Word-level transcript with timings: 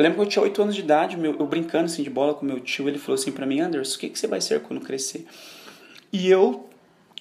Eu 0.00 0.02
lembro 0.02 0.16
que 0.16 0.24
eu 0.24 0.28
tinha 0.30 0.42
8 0.42 0.62
anos 0.62 0.74
de 0.74 0.80
idade, 0.80 1.14
meu, 1.18 1.36
eu 1.38 1.46
brincando 1.46 1.84
assim 1.84 2.02
de 2.02 2.08
bola 2.08 2.32
com 2.32 2.46
meu 2.46 2.58
tio, 2.58 2.88
ele 2.88 2.98
falou 2.98 3.20
assim 3.20 3.30
para 3.30 3.44
mim, 3.44 3.60
Anderson, 3.60 3.96
o 3.96 3.98
que, 3.98 4.08
que 4.08 4.18
você 4.18 4.26
vai 4.26 4.40
ser 4.40 4.62
quando 4.62 4.80
crescer? 4.80 5.26
E 6.10 6.26
eu, 6.26 6.70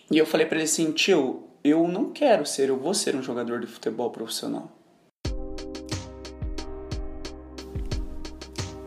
e 0.10 0.18
eu 0.18 0.26
falei 0.26 0.46
para 0.46 0.56
ele 0.56 0.64
assim, 0.64 0.90
tio, 0.94 1.44
eu 1.62 1.86
não 1.90 2.12
quero 2.12 2.46
ser, 2.46 2.70
eu 2.70 2.78
vou 2.78 2.94
ser 2.94 3.18
um 3.18 3.22
jogador 3.22 3.60
de 3.60 3.68
futebol 3.68 4.10
profissional. 4.12 4.72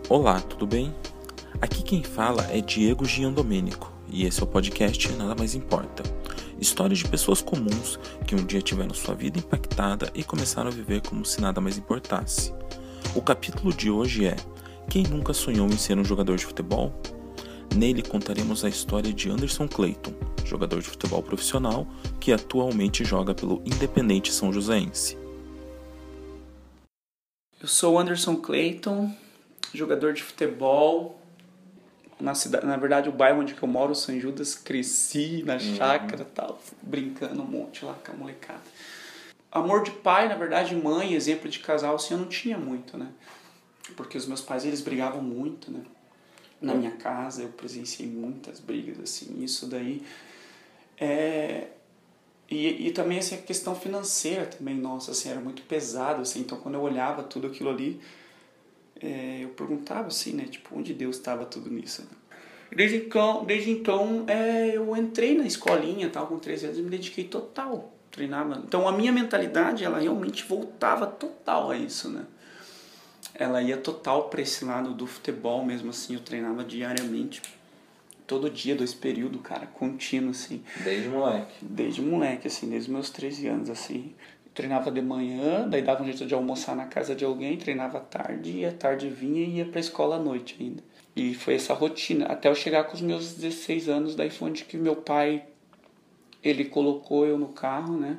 Olá, 0.09 0.41
tudo 0.41 0.67
bem? 0.67 0.91
Aqui 1.61 1.83
quem 1.83 2.03
fala 2.03 2.47
é 2.51 2.63
Diego 2.63 3.05
Giandomênico 3.05 3.93
e 4.09 4.25
esse 4.25 4.41
é 4.41 4.45
o 4.45 4.47
podcast 4.47 5.13
Nada 5.13 5.35
Mais 5.35 5.55
Importa. 5.55 6.03
Histórias 6.59 7.01
de 7.01 7.09
pessoas 7.09 7.43
comuns 7.43 8.01
que 8.27 8.35
um 8.35 8.43
dia 8.47 8.63
tiveram 8.63 8.95
sua 8.95 9.15
vida 9.15 9.39
impactada 9.39 10.11
e 10.15 10.25
começaram 10.25 10.69
a 10.69 10.73
viver 10.73 11.03
como 11.03 11.27
se 11.27 11.43
nada 11.43 11.61
mais 11.61 11.77
importasse. 11.77 12.55
O 13.15 13.21
capítulo 13.21 13.75
de 13.75 13.91
hoje 13.91 14.25
é 14.25 14.37
Quem 14.89 15.03
nunca 15.03 15.35
sonhou 15.35 15.67
em 15.67 15.77
ser 15.77 15.99
um 15.99 16.05
jogador 16.05 16.39
de 16.39 16.47
futebol? 16.47 16.95
Nele 17.77 18.03
contaremos 18.03 18.65
a 18.65 18.71
história 18.71 19.13
de 19.13 19.29
Anderson 19.29 19.69
Clayton, 19.69 20.15
jogador 20.47 20.81
de 20.81 20.89
futebol 20.89 21.23
profissional 21.23 21.87
que 22.19 22.33
atualmente 22.33 23.05
joga 23.05 23.35
pelo 23.35 23.61
Independente 23.67 24.33
São 24.33 24.51
Joséense. 24.51 25.19
Eu 27.61 27.69
sou 27.69 27.99
Anderson 27.99 28.37
Clayton, 28.37 29.15
jogador 29.75 30.15
de 30.15 30.23
futebol. 30.23 31.21
Na, 32.19 32.35
cidade, 32.35 32.65
na 32.65 32.79
verdade, 32.79 33.11
o 33.11 33.13
bairro 33.13 33.43
onde 33.43 33.55
eu 33.61 33.69
moro, 33.69 33.95
São 33.95 34.19
Judas, 34.19 34.55
cresci 34.55 35.43
na 35.45 35.55
uhum. 35.55 35.77
chácara 35.77 36.25
tal, 36.25 36.59
brincando 36.81 37.43
um 37.43 37.47
monte 37.47 37.85
lá 37.85 37.93
com 37.93 38.13
a 38.13 38.15
molecada. 38.15 38.63
Amor 39.53 39.83
de 39.83 39.91
pai, 39.91 40.29
na 40.29 40.35
verdade, 40.35 40.75
mãe, 40.75 41.13
exemplo 41.13 41.49
de 41.49 41.59
casal, 41.59 41.95
assim, 41.95 42.15
eu 42.15 42.21
não 42.21 42.27
tinha 42.27 42.57
muito, 42.57 42.97
né? 42.97 43.09
Porque 43.95 44.17
os 44.17 44.27
meus 44.27 44.41
pais, 44.41 44.65
eles 44.65 44.81
brigavam 44.81 45.23
muito, 45.23 45.71
né? 45.71 45.83
Na 46.59 46.75
minha 46.75 46.93
casa, 46.93 47.43
eu 47.43 47.49
presenciei 47.49 48.09
muitas 48.09 48.61
brigas, 48.61 48.99
assim, 48.99 49.45
isso 49.45 49.67
daí. 49.67 50.03
É... 50.99 51.69
E, 52.51 52.89
e 52.89 52.93
também, 52.93 53.19
assim, 53.19 53.35
a 53.35 53.39
questão 53.39 53.75
financeira 53.75 54.47
também, 54.47 54.75
nossa, 54.75 55.11
assim, 55.11 55.29
era 55.29 55.41
muito 55.41 55.63
pesado, 55.63 56.23
assim, 56.23 56.41
então 56.41 56.59
quando 56.59 56.77
eu 56.77 56.81
olhava 56.81 57.23
tudo 57.23 57.47
aquilo 57.47 57.69
ali, 57.69 58.01
é, 59.03 59.41
eu 59.43 59.49
perguntava 59.51 60.07
assim, 60.07 60.33
né? 60.33 60.45
Tipo, 60.45 60.79
onde 60.79 60.95
Deus 60.95 61.17
estava 61.17 61.45
tudo 61.45 61.69
nisso? 61.69 62.03
Né? 62.03 62.09
Desde 62.75 62.97
então, 62.97 63.45
desde 63.45 63.71
então 63.71 64.25
é, 64.29 64.77
eu 64.77 64.97
entrei 64.97 65.37
na 65.37 65.45
escolinha, 65.45 66.09
tal, 66.09 66.27
com 66.27 66.39
13 66.39 66.67
anos, 66.67 66.79
e 66.79 66.83
me 66.83 66.91
dediquei 66.91 67.25
total, 67.25 67.93
treinava. 68.13 68.63
Então 68.65 68.87
a 68.87 68.93
minha 68.93 69.11
mentalidade, 69.11 69.85
ela 69.85 69.99
realmente 69.99 70.45
voltava 70.45 71.07
total 71.07 71.73
a 71.73 71.77
isso, 71.77 72.09
né? 72.09 72.25
Ela 73.35 73.61
ia 73.63 73.77
total 73.77 74.29
para 74.29 74.43
esse 74.43 74.65
lado 74.65 74.93
do 74.93 75.07
futebol 75.07 75.65
mesmo 75.65 75.91
assim, 75.91 76.15
eu 76.15 76.21
treinava 76.21 76.63
diariamente. 76.63 77.43
Todo 78.27 78.49
dia, 78.49 78.77
dois 78.77 78.95
períodos, 78.95 79.41
cara, 79.43 79.67
contínuo, 79.67 80.31
assim. 80.31 80.63
Desde 80.85 81.09
moleque? 81.09 81.53
Desde 81.61 82.01
moleque, 82.01 82.47
assim, 82.47 82.71
desde 82.71 82.91
meus 82.91 83.11
13 83.11 83.49
anos, 83.49 83.69
assim 83.69 84.15
treinava 84.55 84.91
de 84.91 85.01
manhã, 85.01 85.67
daí 85.69 85.83
dava 85.83 86.03
um 86.03 86.07
jeito 86.07 86.27
de 86.27 86.35
almoçar 86.35 86.77
na 86.77 86.85
casa 86.87 87.15
de 87.15 87.25
alguém, 87.25 87.57
treinava 87.57 88.01
tarde, 88.01 88.59
e 88.59 88.67
à 88.67 88.73
tarde 88.73 89.09
vinha 89.09 89.45
e 89.45 89.59
ia 89.59 89.65
pra 89.65 89.81
escola 89.81 90.17
à 90.17 90.19
noite 90.19 90.57
ainda. 90.61 90.83
E 91.15 91.35
foi 91.35 91.55
essa 91.55 91.75
rotina, 91.75 92.27
até 92.27 92.49
eu 92.49 92.55
chegar 92.55 92.85
com 92.85 92.95
os 92.95 93.01
meus 93.01 93.35
16 93.35 93.89
anos, 93.89 94.15
daí 94.15 94.31
foi 94.31 94.51
onde 94.51 94.65
que 94.65 94.77
meu 94.77 94.97
pai, 94.97 95.45
ele 96.43 96.65
colocou 96.65 97.27
eu 97.27 97.39
no 97.39 97.49
carro, 97.49 97.97
né? 97.97 98.19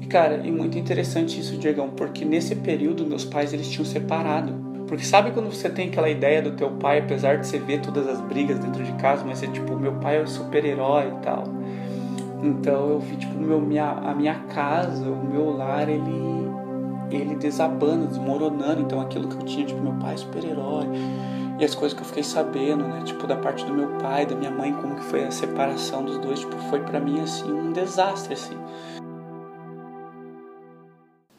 E 0.00 0.06
cara, 0.06 0.46
e 0.46 0.50
muito 0.50 0.78
interessante 0.78 1.40
isso, 1.40 1.56
Diegão, 1.56 1.90
porque 1.90 2.24
nesse 2.24 2.54
período 2.56 3.06
meus 3.06 3.24
pais, 3.24 3.52
eles 3.52 3.68
tinham 3.68 3.84
separado. 3.84 4.66
Porque 4.86 5.04
sabe 5.04 5.32
quando 5.32 5.52
você 5.52 5.68
tem 5.68 5.88
aquela 5.88 6.08
ideia 6.08 6.40
do 6.40 6.52
teu 6.52 6.70
pai, 6.70 7.00
apesar 7.00 7.36
de 7.36 7.46
você 7.46 7.58
ver 7.58 7.80
todas 7.80 8.08
as 8.08 8.20
brigas 8.22 8.58
dentro 8.58 8.82
de 8.82 8.92
casa, 8.92 9.24
mas 9.24 9.42
é 9.42 9.46
tipo, 9.46 9.76
meu 9.76 9.92
pai 9.96 10.16
é 10.16 10.22
o 10.22 10.26
super-herói 10.26 11.08
e 11.08 11.22
tal 11.22 11.44
então 12.42 12.90
eu 12.90 13.00
vi 13.00 13.16
tipo 13.16 13.34
meu, 13.34 13.60
minha, 13.60 13.90
a 13.90 14.14
minha 14.14 14.34
casa, 14.54 15.08
o 15.08 15.24
meu 15.24 15.56
lar, 15.56 15.88
ele 15.88 16.28
ele 17.10 17.36
desabando, 17.36 18.06
desmoronando. 18.06 18.82
Então 18.82 19.00
aquilo 19.00 19.28
que 19.28 19.36
eu 19.36 19.42
tinha, 19.42 19.66
tipo 19.66 19.80
meu 19.80 19.94
pai 19.94 20.16
super-herói 20.16 20.86
e 21.58 21.64
as 21.64 21.74
coisas 21.74 21.96
que 21.96 22.04
eu 22.04 22.06
fiquei 22.06 22.22
sabendo, 22.22 22.86
né, 22.86 23.02
tipo 23.04 23.26
da 23.26 23.36
parte 23.36 23.64
do 23.64 23.74
meu 23.74 23.88
pai, 23.98 24.24
da 24.24 24.36
minha 24.36 24.50
mãe, 24.50 24.72
como 24.72 24.94
que 24.94 25.04
foi 25.04 25.24
a 25.24 25.30
separação 25.30 26.04
dos 26.04 26.18
dois, 26.18 26.40
tipo 26.40 26.56
foi 26.70 26.80
para 26.80 27.00
mim 27.00 27.20
assim 27.20 27.50
um 27.50 27.72
desastre 27.72 28.34
assim. 28.34 28.56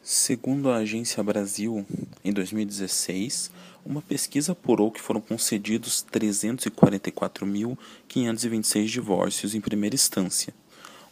Segundo 0.02 0.70
a 0.70 0.76
Agência 0.76 1.22
Brasil, 1.22 1.84
em 2.24 2.32
2016, 2.32 3.50
uma 3.86 4.02
pesquisa 4.02 4.52
apurou 4.52 4.90
que 4.90 5.00
foram 5.00 5.20
concedidos 5.20 6.04
344.526 6.12 8.86
divórcios 8.86 9.54
em 9.54 9.60
primeira 9.60 9.94
instância, 9.94 10.52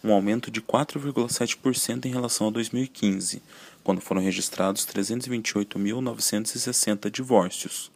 um 0.04 0.12
aumento 0.12 0.50
de 0.50 0.60
4,7% 0.60 2.04
em 2.04 2.10
relação 2.10 2.48
a 2.48 2.50
2015, 2.50 3.40
quando 3.82 4.02
foram 4.02 4.20
registrados 4.20 4.84
328.960 4.84 7.10
divórcios. 7.10 7.90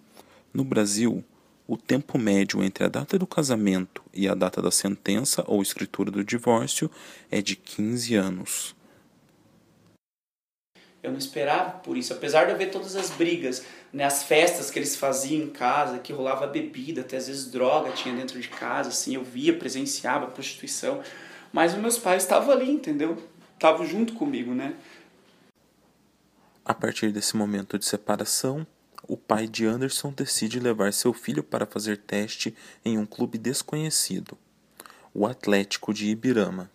No 0.54 0.64
Brasil, 0.64 1.24
o 1.66 1.76
tempo 1.76 2.18
médio 2.18 2.62
entre 2.62 2.84
a 2.84 2.88
data 2.88 3.18
do 3.18 3.26
casamento 3.26 4.02
e 4.12 4.28
a 4.28 4.34
data 4.34 4.60
da 4.60 4.70
sentença 4.70 5.42
ou 5.46 5.62
escritura 5.62 6.10
do 6.10 6.22
divórcio 6.22 6.90
é 7.30 7.40
de 7.40 7.56
15 7.56 8.14
anos. 8.14 8.76
Eu 11.02 11.10
não 11.10 11.18
esperava 11.18 11.78
por 11.78 11.96
isso, 11.96 12.12
apesar 12.12 12.44
de 12.44 12.52
eu 12.52 12.58
ver 12.58 12.70
todas 12.70 12.94
as 12.94 13.10
brigas, 13.10 13.64
né, 13.92 14.04
as 14.04 14.22
festas 14.22 14.70
que 14.70 14.78
eles 14.78 14.94
faziam 14.94 15.42
em 15.42 15.50
casa, 15.50 15.98
que 15.98 16.12
rolava 16.12 16.46
bebida, 16.46 17.00
até 17.00 17.16
às 17.16 17.26
vezes 17.26 17.50
droga 17.50 17.90
tinha 17.90 18.14
dentro 18.14 18.38
de 18.38 18.48
casa, 18.48 18.90
assim, 18.90 19.14
eu 19.14 19.24
via, 19.24 19.56
presenciava 19.56 20.26
a 20.26 20.30
prostituição. 20.30 21.02
Mas 21.52 21.72
os 21.72 21.80
meus 21.80 21.98
pais 21.98 22.22
estavam 22.22 22.54
ali, 22.54 22.70
entendeu? 22.70 23.20
Estavam 23.54 23.84
junto 23.84 24.12
comigo, 24.14 24.54
né? 24.54 24.76
A 26.64 26.72
partir 26.72 27.10
desse 27.10 27.36
momento 27.36 27.76
de 27.76 27.84
separação, 27.84 28.64
o 29.08 29.16
pai 29.16 29.46
de 29.46 29.66
Anderson 29.66 30.10
decide 30.10 30.60
levar 30.60 30.92
seu 30.92 31.12
filho 31.12 31.42
para 31.42 31.66
fazer 31.66 31.98
teste 31.98 32.54
em 32.84 32.98
um 32.98 33.06
clube 33.06 33.38
desconhecido, 33.38 34.36
o 35.12 35.26
Atlético 35.26 35.92
de 35.92 36.08
Ibirama. 36.08 36.70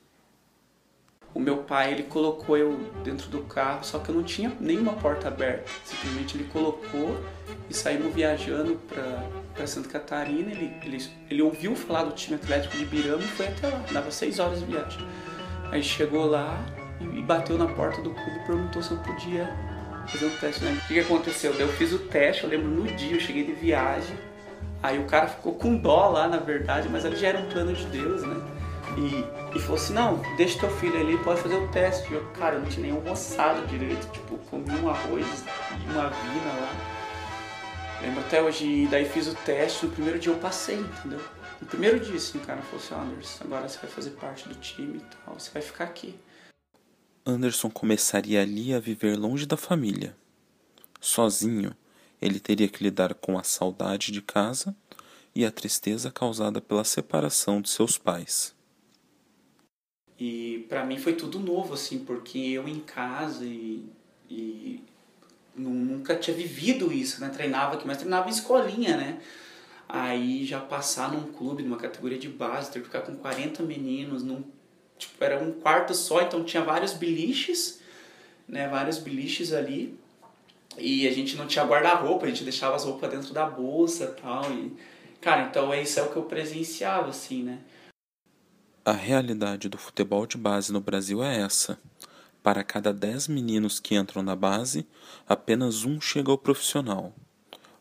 O 1.34 1.40
meu 1.40 1.58
pai 1.58 1.94
ele 1.94 2.04
colocou 2.04 2.58
eu 2.58 2.80
dentro 3.04 3.30
do 3.30 3.44
carro, 3.44 3.84
só 3.84 4.00
que 4.00 4.10
eu 4.10 4.16
não 4.16 4.24
tinha 4.24 4.52
nenhuma 4.60 4.94
porta 4.94 5.28
aberta. 5.28 5.70
Simplesmente 5.86 6.36
ele 6.36 6.46
colocou 6.46 7.16
e 7.70 7.74
saímos 7.76 8.12
viajando 8.14 8.80
para 8.88 9.68
Santa 9.68 9.88
Catarina. 9.88 10.52
Ele, 10.52 10.74
ele, 10.84 11.06
ele 11.30 11.42
ouviu 11.44 11.76
falar 11.76 12.06
do 12.06 12.14
time 12.14 12.38
Atlético 12.38 12.76
de 12.76 12.84
Ibirama 12.84 13.22
e 13.22 13.28
foi 13.28 13.48
até 13.48 13.68
lá. 13.68 13.86
Dava 13.92 14.10
seis 14.10 14.40
horas 14.40 14.60
de 14.60 14.66
viagem. 14.66 15.00
Aí 15.72 15.84
chegou 15.84 16.26
lá 16.26 16.58
e 17.00 17.22
bateu 17.22 17.56
na 17.56 17.68
porta 17.68 18.02
do 18.02 18.10
clube 18.10 18.40
e 18.42 18.48
perguntou 18.48 18.82
se 18.82 18.92
eu 18.92 18.98
podia 18.98 19.77
fazer 20.08 20.26
um 20.26 20.38
teste. 20.38 20.64
Né? 20.64 20.72
O 20.72 20.88
que, 20.88 20.94
que 20.94 21.00
aconteceu? 21.00 21.54
Eu 21.54 21.68
fiz 21.70 21.94
o 21.94 22.00
teste, 22.00 22.44
eu 22.44 22.50
lembro 22.50 22.68
no 22.68 22.88
dia, 22.96 23.16
eu 23.16 23.20
cheguei 23.20 23.44
de 23.44 23.54
viagem. 23.54 24.18
Aí 24.82 25.00
o 25.00 25.06
cara 25.06 25.28
ficou 25.28 25.56
com 25.56 25.76
dó 25.76 26.10
lá, 26.10 26.28
na 26.28 26.38
verdade, 26.38 26.88
mas 26.90 27.06
ali 27.06 27.16
já 27.16 27.30
era 27.30 27.40
um 27.40 27.50
plano 27.50 27.74
de 27.74 27.86
Deus, 27.88 28.22
né? 28.24 28.36
E, 28.96 29.58
e 29.58 29.60
falou 29.60 29.76
assim, 29.76 29.94
não, 29.94 30.22
deixa 30.38 30.60
teu 30.60 30.70
filho 30.78 31.00
ali, 31.00 31.18
pode 31.20 31.42
fazer 31.42 31.56
o 31.56 31.68
teste. 31.70 32.12
Eu, 32.12 32.24
cara, 32.40 32.56
eu 32.56 32.62
não 32.62 32.68
tinha 32.68 32.88
nem 32.88 32.96
almoçado 32.96 33.66
direito, 33.68 34.10
tipo, 34.12 34.38
comi 34.50 34.72
um 34.80 34.90
arroz 34.90 35.26
e 35.72 35.92
uma 35.92 36.10
vina 36.10 36.54
lá. 36.62 36.98
Lembro 38.02 38.22
até 38.22 38.42
hoje, 38.42 38.88
daí 38.90 39.06
fiz 39.06 39.28
o 39.28 39.36
teste, 39.36 39.86
no 39.86 39.92
primeiro 39.92 40.20
dia 40.20 40.32
eu 40.32 40.38
passei, 40.38 40.78
entendeu? 40.78 41.20
No 41.60 41.68
primeiro 41.68 42.00
dia, 42.00 42.16
assim, 42.16 42.38
o 42.38 42.42
cara 42.42 42.62
falou 42.62 42.80
assim, 42.84 43.12
Anderson, 43.12 43.44
agora 43.44 43.68
você 43.68 43.80
vai 43.80 43.90
fazer 43.90 44.12
parte 44.12 44.48
do 44.48 44.56
time 44.56 44.98
e 44.98 45.16
tal, 45.26 45.40
você 45.40 45.50
vai 45.52 45.62
ficar 45.62 45.86
aqui. 45.86 46.16
Anderson 47.28 47.70
começaria 47.70 48.42
ali 48.42 48.74
a 48.74 48.80
viver 48.80 49.18
longe 49.18 49.46
da 49.46 49.58
família. 49.58 50.16
Sozinho, 51.02 51.76
ele 52.22 52.40
teria 52.40 52.70
que 52.70 52.82
lidar 52.82 53.14
com 53.16 53.38
a 53.38 53.44
saudade 53.44 54.14
de 54.14 54.22
casa 54.22 54.74
e 55.36 55.46
a 55.46 55.52
tristeza 55.52 56.10
causada 56.10 56.62
pela 56.62 56.86
separação 56.86 57.62
de 57.62 57.70
seus 57.70 57.98
pais. 57.98 58.56
E 60.18 60.66
para 60.70 60.86
mim 60.86 60.98
foi 60.98 61.14
tudo 61.14 61.38
novo, 61.38 61.74
assim, 61.74 62.00
porque 62.00 62.40
eu 62.40 62.66
em 62.66 62.80
casa 62.80 63.44
e, 63.44 63.86
e 64.30 64.82
nunca 65.54 66.16
tinha 66.16 66.36
vivido 66.36 66.94
isso, 66.94 67.20
né? 67.20 67.28
Treinava 67.30 67.76
aqui, 67.76 67.86
mas 67.86 67.98
treinava 67.98 68.30
em 68.30 68.32
escolinha, 68.32 68.96
né? 68.96 69.22
Aí 69.88 70.46
já 70.46 70.62
passar 70.62 71.12
num 71.12 71.32
clube, 71.34 71.62
numa 71.62 71.78
categoria 71.78 72.18
de 72.18 72.30
base, 72.30 72.72
ter 72.72 72.80
que 72.80 72.86
ficar 72.86 73.02
com 73.02 73.16
40 73.16 73.64
meninos, 73.64 74.24
num, 74.24 74.44
tipo, 74.98 75.24
era 75.24 75.42
um 75.42 75.52
quarto 75.52 75.94
só, 75.94 76.22
então 76.22 76.44
tinha 76.44 76.64
vários 76.64 76.94
biliches, 76.94 77.80
né? 78.48 78.68
Vários 78.68 78.98
biliches 78.98 79.54
ali. 79.54 79.98
E 80.78 81.08
a 81.08 81.12
gente 81.12 81.36
não 81.36 81.48
tinha 81.48 81.66
guarda-roupa, 81.66 82.26
a 82.26 82.30
gente 82.30 82.44
deixava 82.44 82.76
as 82.76 82.84
roupas 82.84 83.10
dentro 83.10 83.34
da 83.34 83.46
bolsa 83.46 84.16
tal. 84.22 84.52
E, 84.52 84.74
cara, 85.20 85.48
então 85.48 85.74
isso 85.74 86.00
é 86.00 86.04
o 86.04 86.12
que 86.12 86.18
eu 86.18 86.24
presenciava, 86.24 87.10
assim, 87.10 87.44
né? 87.44 87.60
A 88.86 88.92
realidade 88.92 89.68
do 89.68 89.78
futebol 89.78 90.26
de 90.26 90.38
base 90.38 90.72
no 90.72 90.80
Brasil 90.80 91.24
é 91.24 91.42
essa. 91.42 91.78
Para 92.42 92.64
cada 92.64 92.94
10 92.94 93.28
meninos 93.28 93.80
que 93.80 93.96
entram 93.96 94.24
na 94.24 94.36
base, 94.36 94.88
apenas 95.28 95.84
um 95.84 96.00
chega 96.00 96.32
ao 96.32 96.38
profissional. 96.38 97.14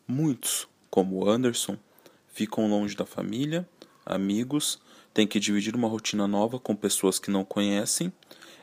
Muitos, 0.05 0.67
como 0.89 1.29
Anderson, 1.29 1.77
ficam 2.27 2.67
longe 2.67 2.95
da 2.95 3.05
família, 3.05 3.67
amigos, 4.05 4.81
têm 5.17 5.25
que 5.25 5.39
dividir 5.39 5.75
uma 5.75 5.87
rotina 5.87 6.27
nova 6.27 6.59
com 6.59 6.75
pessoas 6.75 7.17
que 7.17 7.31
não 7.31 7.43
conhecem, 7.43 8.13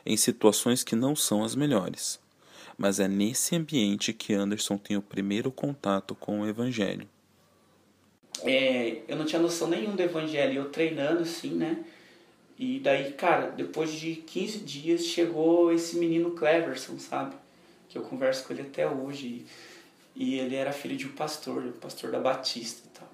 em 0.05 0.15
situações 0.15 0.85
que 0.85 0.95
não 0.95 1.13
são 1.13 1.43
as 1.43 1.53
melhores. 1.53 2.17
Mas 2.77 2.97
é 2.97 3.09
nesse 3.09 3.57
ambiente 3.57 4.13
que 4.13 4.33
Anderson 4.33 4.77
tem 4.77 4.95
o 4.95 5.01
primeiro 5.01 5.51
contato 5.51 6.15
com 6.15 6.39
o 6.39 6.47
Evangelho. 6.47 7.09
É, 8.41 9.01
eu 9.05 9.17
não 9.17 9.25
tinha 9.25 9.41
noção 9.41 9.67
nenhuma 9.67 9.97
do 9.97 10.01
Evangelho, 10.01 10.53
eu 10.61 10.69
treinando 10.69 11.23
assim, 11.23 11.49
né? 11.49 11.83
E 12.57 12.79
daí, 12.79 13.11
cara, 13.11 13.47
depois 13.47 13.91
de 13.91 14.15
15 14.15 14.59
dias 14.59 15.05
chegou 15.05 15.73
esse 15.73 15.97
menino 15.97 16.31
Cleverson, 16.31 16.97
sabe? 16.97 17.35
Que 17.89 17.97
eu 17.97 18.03
converso 18.03 18.47
com 18.47 18.53
ele 18.53 18.61
até 18.61 18.89
hoje. 18.89 19.45
E 20.15 20.39
ele 20.39 20.55
era 20.55 20.71
filho 20.71 20.95
de 20.95 21.05
um 21.05 21.11
pastor, 21.11 21.65
um 21.65 21.73
pastor 21.73 22.11
da 22.11 22.19
Batista 22.21 22.87
e 22.87 22.97
tal. 22.97 23.09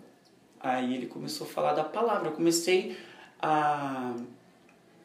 Aí 0.59 0.93
ele 0.93 1.07
começou 1.07 1.47
a 1.47 1.49
falar 1.49 1.73
da 1.73 1.83
palavra. 1.83 2.27
Eu 2.27 2.33
comecei 2.33 2.95
a, 3.41 4.15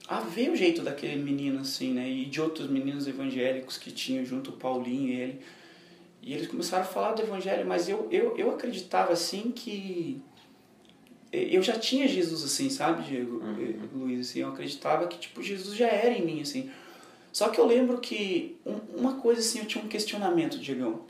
a 0.08 0.20
ver 0.20 0.50
o 0.50 0.56
jeito 0.56 0.82
daquele 0.82 1.16
menino, 1.22 1.60
assim, 1.60 1.92
né? 1.92 2.08
E 2.08 2.26
de 2.26 2.40
outros 2.40 2.68
meninos 2.68 3.06
evangélicos 3.06 3.78
que 3.78 3.90
tinham 3.90 4.24
junto, 4.24 4.50
o 4.50 4.54
Paulinho 4.54 5.08
e 5.08 5.20
ele. 5.20 5.40
E 6.22 6.34
eles 6.34 6.48
começaram 6.48 6.82
a 6.82 6.86
falar 6.86 7.12
do 7.12 7.22
evangelho, 7.22 7.66
mas 7.66 7.88
eu, 7.88 8.08
eu, 8.10 8.36
eu 8.36 8.50
acreditava, 8.50 9.12
assim, 9.12 9.52
que 9.52 10.20
eu 11.32 11.62
já 11.62 11.78
tinha 11.78 12.08
Jesus 12.08 12.44
assim, 12.44 12.70
sabe, 12.70 13.02
Diego, 13.02 13.36
uhum. 13.38 13.88
Luiz, 13.94 14.30
assim, 14.30 14.40
eu 14.40 14.48
acreditava 14.48 15.06
que 15.06 15.18
tipo 15.18 15.42
Jesus 15.42 15.76
já 15.76 15.88
era 15.88 16.16
em 16.16 16.24
mim 16.24 16.40
assim. 16.40 16.70
Só 17.32 17.48
que 17.50 17.60
eu 17.60 17.66
lembro 17.66 17.98
que 17.98 18.56
uma 18.96 19.14
coisa 19.14 19.40
assim, 19.40 19.58
eu 19.58 19.66
tinha 19.66 19.84
um 19.84 19.88
questionamento, 19.88 20.58
Diegão. 20.58 21.02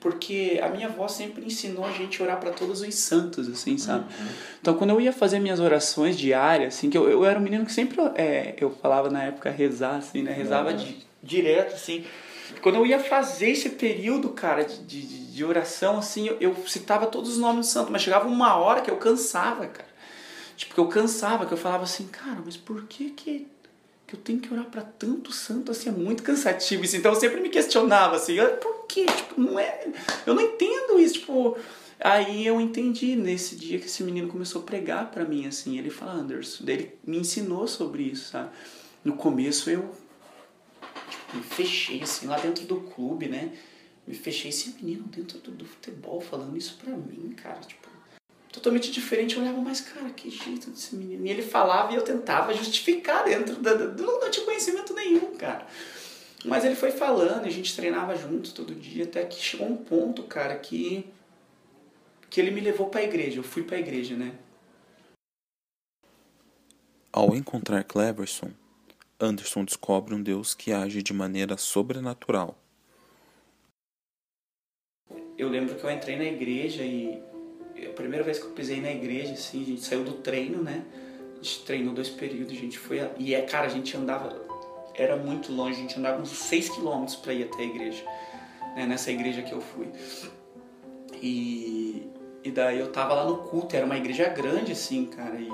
Porque 0.00 0.58
a 0.62 0.68
minha 0.70 0.86
avó 0.86 1.06
sempre 1.08 1.44
ensinou 1.44 1.84
a 1.84 1.92
gente 1.92 2.20
a 2.20 2.24
orar 2.24 2.40
para 2.40 2.50
todos 2.50 2.80
os 2.80 2.94
santos, 2.94 3.46
assim, 3.48 3.76
sabe? 3.76 4.04
Uhum. 4.04 4.28
Então, 4.60 4.74
quando 4.74 4.90
eu 4.90 5.00
ia 5.00 5.12
fazer 5.12 5.38
minhas 5.38 5.60
orações 5.60 6.18
diárias, 6.18 6.74
assim, 6.74 6.88
que 6.88 6.96
eu, 6.96 7.08
eu 7.08 7.22
era 7.24 7.38
um 7.38 7.42
menino 7.42 7.66
que 7.66 7.72
sempre 7.72 8.00
é, 8.14 8.54
eu 8.58 8.70
falava 8.70 9.10
na 9.10 9.24
época 9.24 9.50
rezar, 9.50 9.96
assim, 9.96 10.22
né? 10.22 10.32
Rezava 10.32 10.70
uhum. 10.70 10.76
di, 10.76 11.06
direto, 11.22 11.74
assim. 11.74 12.04
Quando 12.62 12.76
eu 12.76 12.86
ia 12.86 12.98
fazer 12.98 13.50
esse 13.50 13.70
período, 13.70 14.30
cara, 14.30 14.64
de, 14.64 14.78
de, 14.82 15.26
de 15.32 15.44
oração, 15.44 15.98
assim, 15.98 16.28
eu, 16.28 16.36
eu, 16.40 16.56
citava 16.66 17.06
todos 17.06 17.32
os 17.32 17.38
nomes 17.38 17.66
do 17.66 17.70
santo, 17.70 17.92
mas 17.92 18.02
chegava 18.02 18.26
uma 18.26 18.56
hora 18.56 18.80
que 18.80 18.90
eu 18.90 18.96
cansava, 18.96 19.66
cara. 19.66 19.90
Tipo, 20.56 20.74
que 20.74 20.80
eu 20.80 20.88
cansava, 20.88 21.46
que 21.46 21.52
eu 21.52 21.58
falava 21.58 21.84
assim, 21.84 22.06
cara, 22.06 22.38
mas 22.44 22.56
por 22.56 22.84
que 22.84 23.10
que, 23.10 23.46
que 24.10 24.16
eu 24.16 24.20
tenho 24.20 24.40
que 24.40 24.52
orar 24.52 24.66
para 24.66 24.82
tanto 24.82 25.32
santo, 25.32 25.70
assim, 25.70 25.88
é 25.88 25.92
muito 25.92 26.24
cansativo 26.24 26.84
isso. 26.84 26.96
Então 26.96 27.12
eu 27.12 27.20
sempre 27.20 27.40
me 27.40 27.48
questionava, 27.48 28.16
assim, 28.16 28.40
ah, 28.40 28.48
por 28.48 28.86
quê? 28.88 29.06
Tipo, 29.06 29.40
não 29.40 29.56
é... 29.56 29.86
Eu 30.26 30.34
não 30.34 30.42
entendo 30.42 30.98
isso, 30.98 31.14
tipo... 31.14 31.56
Aí 32.02 32.46
eu 32.46 32.60
entendi 32.60 33.14
nesse 33.14 33.54
dia 33.54 33.78
que 33.78 33.86
esse 33.86 34.02
menino 34.02 34.26
começou 34.26 34.62
a 34.62 34.64
pregar 34.64 35.10
para 35.10 35.24
mim, 35.24 35.46
assim, 35.46 35.78
ele 35.78 35.90
fala, 35.90 36.14
Anderson, 36.14 36.64
ele 36.66 36.98
me 37.06 37.18
ensinou 37.18 37.68
sobre 37.68 38.04
isso, 38.04 38.30
sabe? 38.30 38.50
No 39.04 39.14
começo 39.16 39.68
eu 39.68 39.94
me 41.34 41.42
fechei 41.42 42.02
assim 42.02 42.26
lá 42.26 42.38
dentro 42.38 42.64
do 42.64 42.80
clube, 42.80 43.28
né? 43.28 43.52
Me 44.06 44.14
fechei 44.14 44.48
esse 44.48 44.70
menino 44.82 45.04
dentro 45.04 45.38
do, 45.40 45.50
do 45.50 45.66
futebol 45.66 46.22
falando 46.22 46.56
isso 46.56 46.78
pra 46.82 46.96
mim, 46.96 47.34
cara, 47.36 47.60
tipo, 47.60 47.86
totalmente 48.60 48.92
diferente. 48.92 49.36
Eu 49.36 49.42
olhava, 49.42 49.60
mas 49.60 49.80
cara, 49.80 50.10
que 50.10 50.30
jeito 50.30 50.70
desse 50.70 50.94
menino. 50.94 51.26
E 51.26 51.30
ele 51.30 51.42
falava 51.42 51.92
e 51.92 51.96
eu 51.96 52.02
tentava 52.02 52.54
justificar 52.54 53.24
dentro 53.24 53.56
da, 53.56 53.74
do, 53.74 54.02
não 54.02 54.30
tinha 54.30 54.44
conhecimento 54.44 54.94
nenhum, 54.94 55.34
cara. 55.34 55.66
Mas 56.44 56.64
ele 56.64 56.76
foi 56.76 56.90
falando, 56.90 57.44
e 57.44 57.48
a 57.48 57.52
gente 57.52 57.74
treinava 57.74 58.16
junto 58.16 58.54
todo 58.54 58.74
dia, 58.74 59.04
até 59.04 59.24
que 59.24 59.40
chegou 59.40 59.66
um 59.66 59.76
ponto, 59.76 60.22
cara, 60.22 60.56
que 60.56 61.10
que 62.30 62.40
ele 62.40 62.52
me 62.52 62.60
levou 62.60 62.88
para 62.88 63.00
a 63.00 63.02
igreja. 63.02 63.40
Eu 63.40 63.42
fui 63.42 63.64
para 63.64 63.76
a 63.76 63.80
igreja, 63.80 64.16
né? 64.16 64.32
Ao 67.12 67.34
encontrar 67.34 67.82
Cleverson, 67.82 68.52
Anderson 69.18 69.64
descobre 69.64 70.14
um 70.14 70.22
Deus 70.22 70.54
que 70.54 70.72
age 70.72 71.02
de 71.02 71.12
maneira 71.12 71.56
sobrenatural. 71.56 72.56
Eu 75.36 75.48
lembro 75.48 75.74
que 75.74 75.82
eu 75.82 75.90
entrei 75.90 76.16
na 76.16 76.24
igreja 76.24 76.84
e 76.84 77.20
a 77.86 77.92
primeira 77.92 78.24
vez 78.24 78.38
que 78.38 78.46
eu 78.46 78.50
pisei 78.50 78.80
na 78.80 78.90
igreja, 78.90 79.32
assim, 79.32 79.62
a 79.62 79.66
gente 79.66 79.80
saiu 79.82 80.04
do 80.04 80.14
treino, 80.14 80.62
né? 80.62 80.82
A 81.32 81.36
gente 81.36 81.64
treinou 81.64 81.94
dois 81.94 82.08
períodos, 82.08 82.52
a 82.52 82.60
gente 82.60 82.78
foi. 82.78 83.00
A... 83.00 83.10
E 83.18 83.34
é, 83.34 83.42
cara, 83.42 83.66
a 83.66 83.70
gente 83.70 83.96
andava. 83.96 84.48
Era 84.94 85.16
muito 85.16 85.52
longe, 85.52 85.78
a 85.78 85.82
gente 85.82 85.98
andava 85.98 86.20
uns 86.20 86.30
6 86.30 86.70
quilômetros 86.70 87.16
para 87.16 87.32
ir 87.32 87.44
até 87.44 87.62
a 87.62 87.64
igreja, 87.64 88.04
né? 88.76 88.86
Nessa 88.86 89.10
igreja 89.10 89.42
que 89.42 89.52
eu 89.52 89.60
fui. 89.60 89.88
E, 91.22 92.08
e 92.42 92.50
daí 92.50 92.78
eu 92.78 92.90
tava 92.90 93.14
lá 93.14 93.24
no 93.24 93.38
culto, 93.38 93.76
era 93.76 93.86
uma 93.86 93.96
igreja 93.96 94.28
grande, 94.28 94.72
assim, 94.72 95.06
cara, 95.06 95.36
e, 95.38 95.50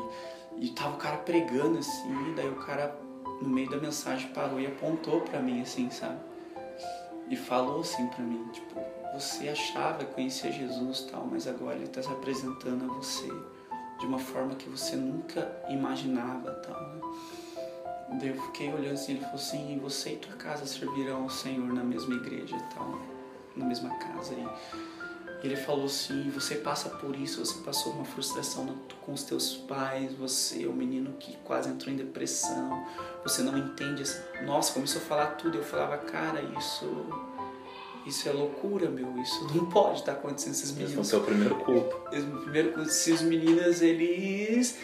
e 0.58 0.70
tava 0.70 0.94
o 0.94 0.98
cara 0.98 1.18
pregando, 1.18 1.78
assim, 1.78 2.34
daí 2.34 2.48
o 2.48 2.56
cara 2.56 2.96
no 3.40 3.48
meio 3.48 3.68
da 3.68 3.76
mensagem 3.76 4.28
parou 4.30 4.60
e 4.60 4.66
apontou 4.66 5.20
para 5.20 5.40
mim 5.40 5.60
assim, 5.60 5.90
sabe? 5.90 6.18
E 7.28 7.36
falou 7.36 7.80
assim 7.80 8.06
para 8.06 8.24
mim, 8.24 8.46
tipo, 8.52 8.80
você 9.14 9.48
achava 9.48 10.04
que 10.04 10.14
conhecia 10.14 10.52
Jesus 10.52 11.02
tal, 11.10 11.26
mas 11.30 11.46
agora 11.46 11.76
ele 11.76 11.84
está 11.84 12.02
se 12.02 12.08
apresentando 12.08 12.90
a 12.90 12.94
você 12.94 13.30
de 13.98 14.06
uma 14.06 14.18
forma 14.18 14.54
que 14.54 14.68
você 14.68 14.96
nunca 14.96 15.50
imaginava 15.68 16.50
tal, 16.52 16.80
né? 16.88 17.00
Daí 18.20 18.28
eu 18.28 18.40
fiquei 18.40 18.72
olhando 18.72 18.94
assim, 18.94 19.12
ele 19.12 19.20
falou 19.20 19.36
assim, 19.36 19.78
você 19.82 20.12
e 20.12 20.16
tua 20.16 20.36
casa 20.36 20.64
servirão 20.66 21.24
ao 21.24 21.30
Senhor 21.30 21.72
na 21.72 21.82
mesma 21.82 22.14
igreja 22.14 22.56
e 22.56 22.74
tal, 22.74 23.00
na 23.56 23.64
mesma 23.64 23.90
casa. 23.98 24.34
E 24.34 24.46
ele 25.46 25.56
falou 25.56 25.86
assim: 25.86 26.30
você 26.30 26.56
passa 26.56 26.88
por 26.88 27.14
isso, 27.16 27.44
você 27.44 27.58
passou 27.62 27.92
uma 27.92 28.04
frustração 28.04 28.66
com 29.02 29.12
os 29.12 29.22
teus 29.22 29.56
pais, 29.56 30.12
você 30.14 30.64
é 30.64 30.68
um 30.68 30.72
menino 30.72 31.12
que 31.18 31.36
quase 31.44 31.68
entrou 31.68 31.92
em 31.92 31.96
depressão, 31.96 32.86
você 33.22 33.42
não 33.42 33.56
entende. 33.56 34.02
Nossa, 34.44 34.72
começou 34.72 35.00
a 35.00 35.04
falar 35.04 35.26
tudo. 35.36 35.58
Eu 35.58 35.64
falava, 35.64 35.98
cara, 35.98 36.42
isso. 36.58 36.86
Isso 38.06 38.28
é 38.28 38.32
loucura, 38.32 38.88
meu. 38.88 39.16
Isso 39.18 39.46
não 39.54 39.66
pode 39.66 40.00
estar 40.00 40.12
acontecendo. 40.12 40.52
Esses 40.52 40.72
meninos. 40.72 41.06
Esse 41.06 41.14
é 41.14 41.18
o 41.18 41.22
primeiro 41.22 41.56
culto. 41.56 41.96
Primeiro 42.42 42.72
culto. 42.72 42.88
Esses 42.88 43.20
meninas, 43.22 43.82
eles. 43.82 44.78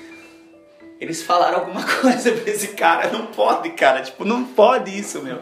Eles 0.98 1.22
falaram 1.22 1.60
alguma 1.60 1.84
coisa 2.00 2.32
pra 2.32 2.50
esse 2.50 2.68
cara. 2.68 3.10
Não 3.10 3.26
pode, 3.26 3.70
cara. 3.70 4.02
Tipo, 4.02 4.24
não 4.24 4.44
pode 4.44 4.96
isso, 4.96 5.22
meu. 5.22 5.38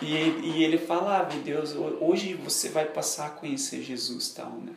E, 0.00 0.14
e 0.14 0.64
ele 0.64 0.78
falava, 0.78 1.34
Deus, 1.38 1.74
hoje 2.00 2.34
você 2.34 2.68
vai 2.68 2.84
passar 2.84 3.26
a 3.26 3.30
conhecer 3.30 3.82
Jesus 3.82 4.28
tal, 4.30 4.52
né? 4.52 4.72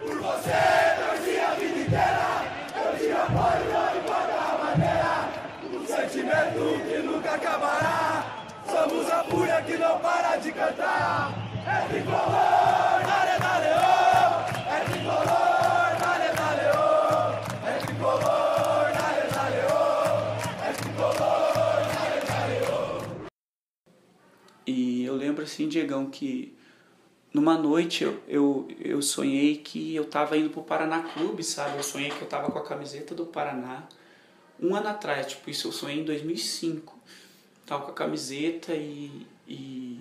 Por 0.00 0.18
você, 0.18 0.50
torci 0.98 1.38
a 1.38 1.54
vida 1.54 1.78
inteira, 1.78 2.42
eu 2.74 2.98
te 2.98 3.12
apoio 3.12 3.64
de 3.94 4.08
qualquer 4.08 4.58
maneira, 4.58 5.30
um 5.72 5.86
sentimento 5.86 6.84
que 6.88 6.98
nunca 6.98 7.34
acabará, 7.34 8.44
somos 8.66 9.10
a 9.10 9.24
fúria 9.24 9.62
que 9.62 9.76
não 9.76 9.98
é 10.82 10.86
leão, 10.86 11.34
é 11.66 11.88
tricolor. 11.88 12.64
eu 25.14 25.18
lembro 25.18 25.44
assim, 25.44 25.68
Diegão, 25.68 26.10
que 26.10 26.56
numa 27.32 27.56
noite 27.56 28.04
eu, 28.04 28.20
eu, 28.26 28.68
eu 28.80 29.00
sonhei 29.00 29.56
que 29.56 29.94
eu 29.94 30.04
tava 30.04 30.36
indo 30.36 30.50
pro 30.50 30.62
Paraná 30.62 31.02
Clube, 31.02 31.42
sabe? 31.42 31.76
Eu 31.76 31.82
sonhei 31.82 32.10
que 32.10 32.20
eu 32.20 32.28
tava 32.28 32.50
com 32.50 32.58
a 32.58 32.64
camiseta 32.64 33.14
do 33.14 33.26
Paraná. 33.26 33.86
Um 34.60 34.74
ano 34.74 34.88
atrás, 34.88 35.28
tipo, 35.28 35.48
isso 35.50 35.68
eu 35.68 35.72
sonhei 35.72 36.00
em 36.00 36.04
2005. 36.04 36.98
Tava 37.64 37.84
com 37.84 37.90
a 37.92 37.94
camiseta 37.94 38.74
e, 38.74 39.26
e, 39.48 40.00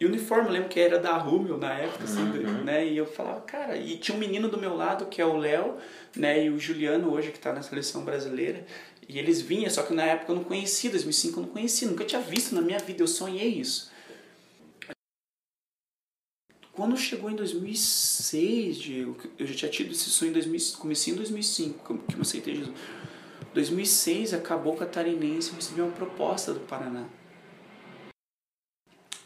e 0.00 0.04
o 0.04 0.08
uniforme, 0.08 0.46
eu 0.46 0.52
lembro 0.52 0.68
que 0.68 0.78
era 0.78 0.98
da 0.98 1.16
Rúmel 1.16 1.58
na 1.58 1.72
época, 1.72 2.04
assim, 2.04 2.20
uhum. 2.20 2.62
né? 2.62 2.86
E 2.86 2.96
eu 2.96 3.04
falava, 3.04 3.40
cara, 3.40 3.76
e 3.76 3.98
tinha 3.98 4.16
um 4.16 4.20
menino 4.20 4.48
do 4.48 4.56
meu 4.56 4.76
lado 4.76 5.06
que 5.06 5.20
é 5.20 5.26
o 5.26 5.36
Léo, 5.36 5.76
né? 6.14 6.44
E 6.44 6.50
o 6.50 6.58
Juliano 6.58 7.12
hoje 7.12 7.32
que 7.32 7.38
tá 7.38 7.52
na 7.52 7.62
seleção 7.62 8.04
brasileira. 8.04 8.64
E 9.08 9.18
eles 9.18 9.40
vinham, 9.40 9.68
só 9.70 9.82
que 9.82 9.92
na 9.92 10.04
época 10.04 10.30
eu 10.30 10.36
não 10.36 10.44
conhecia, 10.44 10.90
2005 10.90 11.40
eu 11.40 11.46
não 11.46 11.52
conhecia, 11.52 11.88
nunca 11.88 12.04
tinha 12.04 12.20
visto 12.20 12.54
na 12.54 12.60
minha 12.60 12.78
vida, 12.78 13.02
eu 13.02 13.08
sonhei 13.08 13.48
isso. 13.48 13.90
Quando 16.72 16.96
chegou 16.96 17.28
em 17.28 17.34
2006, 17.34 18.76
Diego, 18.76 19.16
eu 19.36 19.46
já 19.48 19.54
tinha 19.54 19.70
tido 19.70 19.90
esse 19.90 20.10
sonho 20.10 20.28
em 20.28 20.32
2000, 20.34 20.78
comecei 20.78 21.12
em 21.12 21.16
2005, 21.16 21.98
que 22.06 22.14
eu 22.14 22.20
aceitei 22.20 22.54
Jesus. 22.54 22.76
2006 23.52 24.34
acabou 24.34 24.76
catarinense, 24.76 25.48
eu 25.48 25.56
recebi 25.56 25.80
uma 25.80 25.90
proposta 25.90 26.52
do 26.52 26.60
Paraná. 26.60 27.06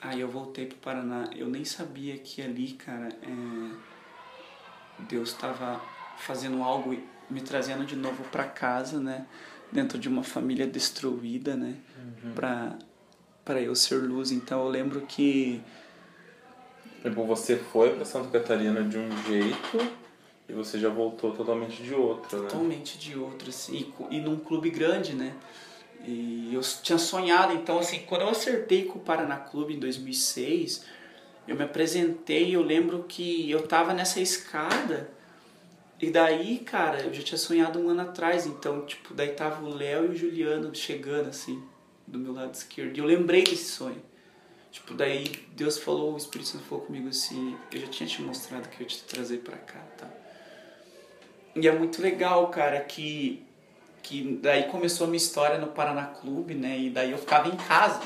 Aí 0.03 0.21
eu 0.21 0.29
voltei 0.29 0.67
pro 0.67 0.77
Paraná. 0.79 1.31
Eu 1.35 1.49
nem 1.49 1.65
sabia 1.65 2.17
que 2.19 2.43
ali, 2.43 2.73
cara, 2.73 3.09
é... 3.23 3.93
Deus 5.09 5.31
estava 5.31 5.81
fazendo 6.19 6.63
algo, 6.63 6.97
me 7.31 7.41
trazendo 7.41 7.85
de 7.85 7.97
novo 7.97 8.23
para 8.25 8.45
casa, 8.45 9.01
né? 9.01 9.27
Dentro 9.71 9.99
de 9.99 10.09
uma 10.09 10.23
família 10.23 10.67
destruída, 10.67 11.57
né? 11.57 11.77
Uhum. 11.97 12.33
Pra, 12.35 12.77
pra 13.45 13.61
eu 13.61 13.75
ser 13.75 13.97
luz. 13.97 14.31
Então 14.31 14.61
eu 14.65 14.69
lembro 14.69 15.01
que 15.03 15.63
Tipo, 17.03 17.25
você 17.25 17.57
foi 17.57 17.95
para 17.97 18.05
Santa 18.05 18.39
Catarina 18.39 18.83
de 18.85 18.97
um 18.97 19.11
jeito 19.25 19.93
e 20.49 20.53
você 20.53 20.79
já 20.79 20.89
voltou 20.89 21.33
totalmente 21.33 21.83
de 21.83 21.93
outro, 21.93 22.43
né? 22.43 22.49
Totalmente 22.49 22.97
de 22.97 23.19
outro, 23.19 23.49
assim. 23.49 23.93
E, 24.11 24.17
e 24.17 24.21
num 24.21 24.37
clube 24.37 24.71
grande, 24.71 25.13
né? 25.13 25.35
E 26.05 26.32
tinha 26.63 26.99
sonhado, 26.99 27.53
então, 27.55 27.79
assim, 27.79 28.01
quando 28.01 28.23
eu 28.23 28.29
acertei 28.29 28.85
com 28.85 28.99
o 28.99 29.03
Paraná 29.03 29.37
Clube 29.37 29.75
em 29.75 29.79
2006, 29.79 30.85
eu 31.47 31.57
me 31.57 31.65
apresentei, 31.65 32.55
eu 32.55 32.63
lembro 32.63 33.05
que 33.05 33.51
eu 33.51 33.67
tava 33.67 33.93
nessa 33.93 34.21
escada 34.21 35.11
e 36.03 36.11
daí, 36.11 36.59
cara, 36.59 37.03
eu 37.03 37.15
já 37.15 37.23
tinha 37.23 37.39
sonhado 37.39 37.79
um 37.79 37.89
ano 37.89 38.01
atrás, 38.01 38.45
então, 38.45 38.85
tipo, 38.85 39.15
daí 39.15 39.29
tava 39.29 39.65
o 39.65 39.73
Léo 39.73 40.07
e 40.07 40.09
o 40.09 40.17
Juliano 40.17 40.75
chegando, 40.75 41.29
assim, 41.29 41.63
do 42.05 42.19
meu 42.19 42.33
lado 42.33 42.53
esquerdo. 42.53 42.97
E 42.97 43.01
eu 43.01 43.05
lembrei 43.05 43.45
desse 43.45 43.67
sonho. 43.71 44.03
Tipo, 44.73 44.95
daí 44.95 45.31
Deus 45.55 45.79
falou, 45.79 46.15
o 46.15 46.17
Espírito 46.17 46.49
Santo 46.49 46.65
falou 46.65 46.85
comigo 46.85 47.09
assim, 47.09 47.57
eu 47.71 47.81
já 47.83 47.87
tinha 47.87 48.09
te 48.09 48.21
mostrado 48.23 48.69
que 48.69 48.77
eu 48.79 48.81
ia 48.81 48.89
te 48.89 49.03
trazer 49.05 49.39
pra 49.39 49.57
cá, 49.57 49.79
tá? 49.97 50.11
E 51.55 51.69
é 51.69 51.73
muito 51.73 52.01
legal, 52.03 52.49
cara, 52.49 52.81
que, 52.81 53.45
que 54.03 54.39
daí 54.43 54.65
começou 54.65 55.07
a 55.07 55.11
minha 55.11 55.17
história 55.17 55.59
no 55.59 55.69
Paraná 55.69 56.07
Clube, 56.07 56.55
né? 56.55 56.79
E 56.79 56.91
daí 56.91 57.13
eu 57.13 57.19
ficava 57.19 57.49
em 57.49 57.57
casa. 57.57 58.01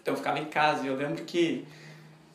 Então 0.00 0.14
eu 0.14 0.16
ficava 0.18 0.38
em 0.38 0.46
casa 0.46 0.84
e 0.84 0.86
eu 0.86 0.96
lembro 0.96 1.24
que 1.24 1.66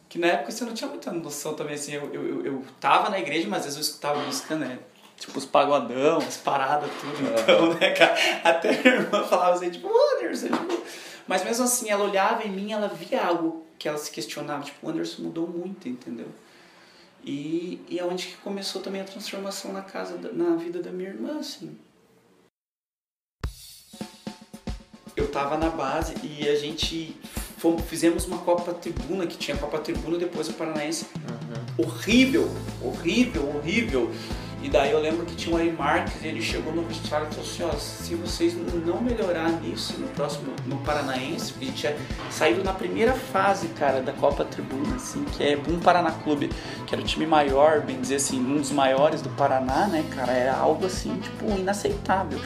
que 0.10 0.18
na 0.18 0.26
época 0.28 0.52
você 0.52 0.66
não 0.66 0.74
tinha 0.74 0.90
muita 0.90 1.12
noção 1.12 1.54
também, 1.54 1.76
assim, 1.76 1.94
eu, 1.94 2.12
eu, 2.12 2.44
eu 2.44 2.66
tava 2.80 3.10
na 3.10 3.20
igreja, 3.20 3.48
mas 3.48 3.60
às 3.60 3.66
vezes 3.66 3.78
eu 3.78 3.84
escutava 3.84 4.20
música, 4.24 4.56
né? 4.56 4.80
Tipo, 5.20 5.38
os 5.38 5.46
pagodão, 5.46 6.18
as 6.18 6.38
paradas, 6.38 6.90
tudo, 7.00 7.40
então, 7.40 7.74
né, 7.76 7.92
cara? 7.92 8.18
Até 8.44 8.70
a 8.70 8.82
minha 8.82 8.96
irmã 8.96 9.24
falava 9.26 9.56
assim, 9.56 9.70
tipo, 9.70 9.88
Anderson, 9.88 10.48
tipo... 10.48 10.84
Mas 11.28 11.44
mesmo 11.44 11.64
assim, 11.64 11.92
ela 11.92 12.06
olhava 12.06 12.44
em 12.44 12.50
mim, 12.50 12.72
ela 12.72 12.88
via 12.88 13.24
algo 13.24 13.68
que 13.78 13.88
ela 13.88 14.00
se 14.00 14.10
questionava, 14.10 14.64
tipo, 14.64 14.84
o 14.84 14.90
Anderson 14.90 15.22
mudou 15.22 15.48
muito, 15.48 15.88
entendeu? 15.88 16.28
E, 17.24 17.80
e 17.88 18.00
é 18.00 18.04
onde 18.04 18.28
que 18.28 18.38
começou 18.38 18.82
também 18.82 19.02
a 19.02 19.04
transformação 19.04 19.72
na 19.72 19.84
casa, 19.84 20.18
na 20.34 20.56
vida 20.56 20.82
da 20.82 20.90
minha 20.90 21.10
irmã, 21.10 21.38
assim. 21.40 21.78
Tava 25.30 25.58
na 25.58 25.70
base 25.70 26.16
e 26.24 26.48
a 26.48 26.56
gente 26.56 27.16
fomos, 27.58 27.84
fizemos 27.84 28.26
uma 28.26 28.38
Copa 28.40 28.74
Tribuna, 28.74 29.28
que 29.28 29.38
tinha 29.38 29.56
Copa 29.58 29.78
Tribuna 29.80 30.18
depois 30.18 30.50
o 30.50 30.54
Paranaense. 30.54 31.06
Uhum. 31.16 31.86
Horrível, 31.86 32.50
horrível, 32.82 33.50
horrível. 33.56 34.12
E 34.62 34.70
daí 34.70 34.92
eu 34.92 35.00
lembro 35.00 35.26
que 35.26 35.36
tinha 35.36 35.56
o 35.56 35.58
Ari 35.58 35.72
Marques 35.72 36.22
e 36.22 36.28
ele 36.28 36.42
chegou 36.42 36.74
no 36.74 36.82
vestiário 36.84 37.28
e 37.32 37.34
falou 37.34 37.50
assim, 37.50 37.64
ó, 37.64 37.72
se 37.80 38.16
vocês 38.16 38.54
não 38.86 39.02
melhorar 39.02 39.50
nisso 39.62 39.98
no 39.98 40.08
próximo, 40.10 40.54
no 40.66 40.78
Paranaense, 40.80 41.54
porque 41.54 41.66
a 41.66 41.68
gente 41.70 41.80
tinha 41.80 41.96
saído 42.30 42.62
na 42.62 42.74
primeira 42.74 43.14
fase, 43.14 43.70
cara, 43.70 44.02
da 44.02 44.12
Copa 44.12 44.44
Tribuna, 44.44 44.98
assim, 44.98 45.24
que 45.24 45.44
é 45.44 45.58
um 45.70 45.80
Paraná 45.80 46.12
Clube, 46.12 46.50
que 46.86 46.94
era 46.94 47.02
o 47.02 47.06
time 47.06 47.26
maior, 47.26 47.82
bem 47.82 48.02
dizer 48.02 48.16
assim, 48.16 48.38
um 48.38 48.58
dos 48.58 48.72
maiores 48.72 49.22
do 49.22 49.30
Paraná, 49.30 49.88
né, 49.88 50.04
cara, 50.14 50.34
era 50.34 50.58
algo 50.58 50.86
assim, 50.86 51.16
tipo, 51.16 51.50
inaceitável. 51.58 52.40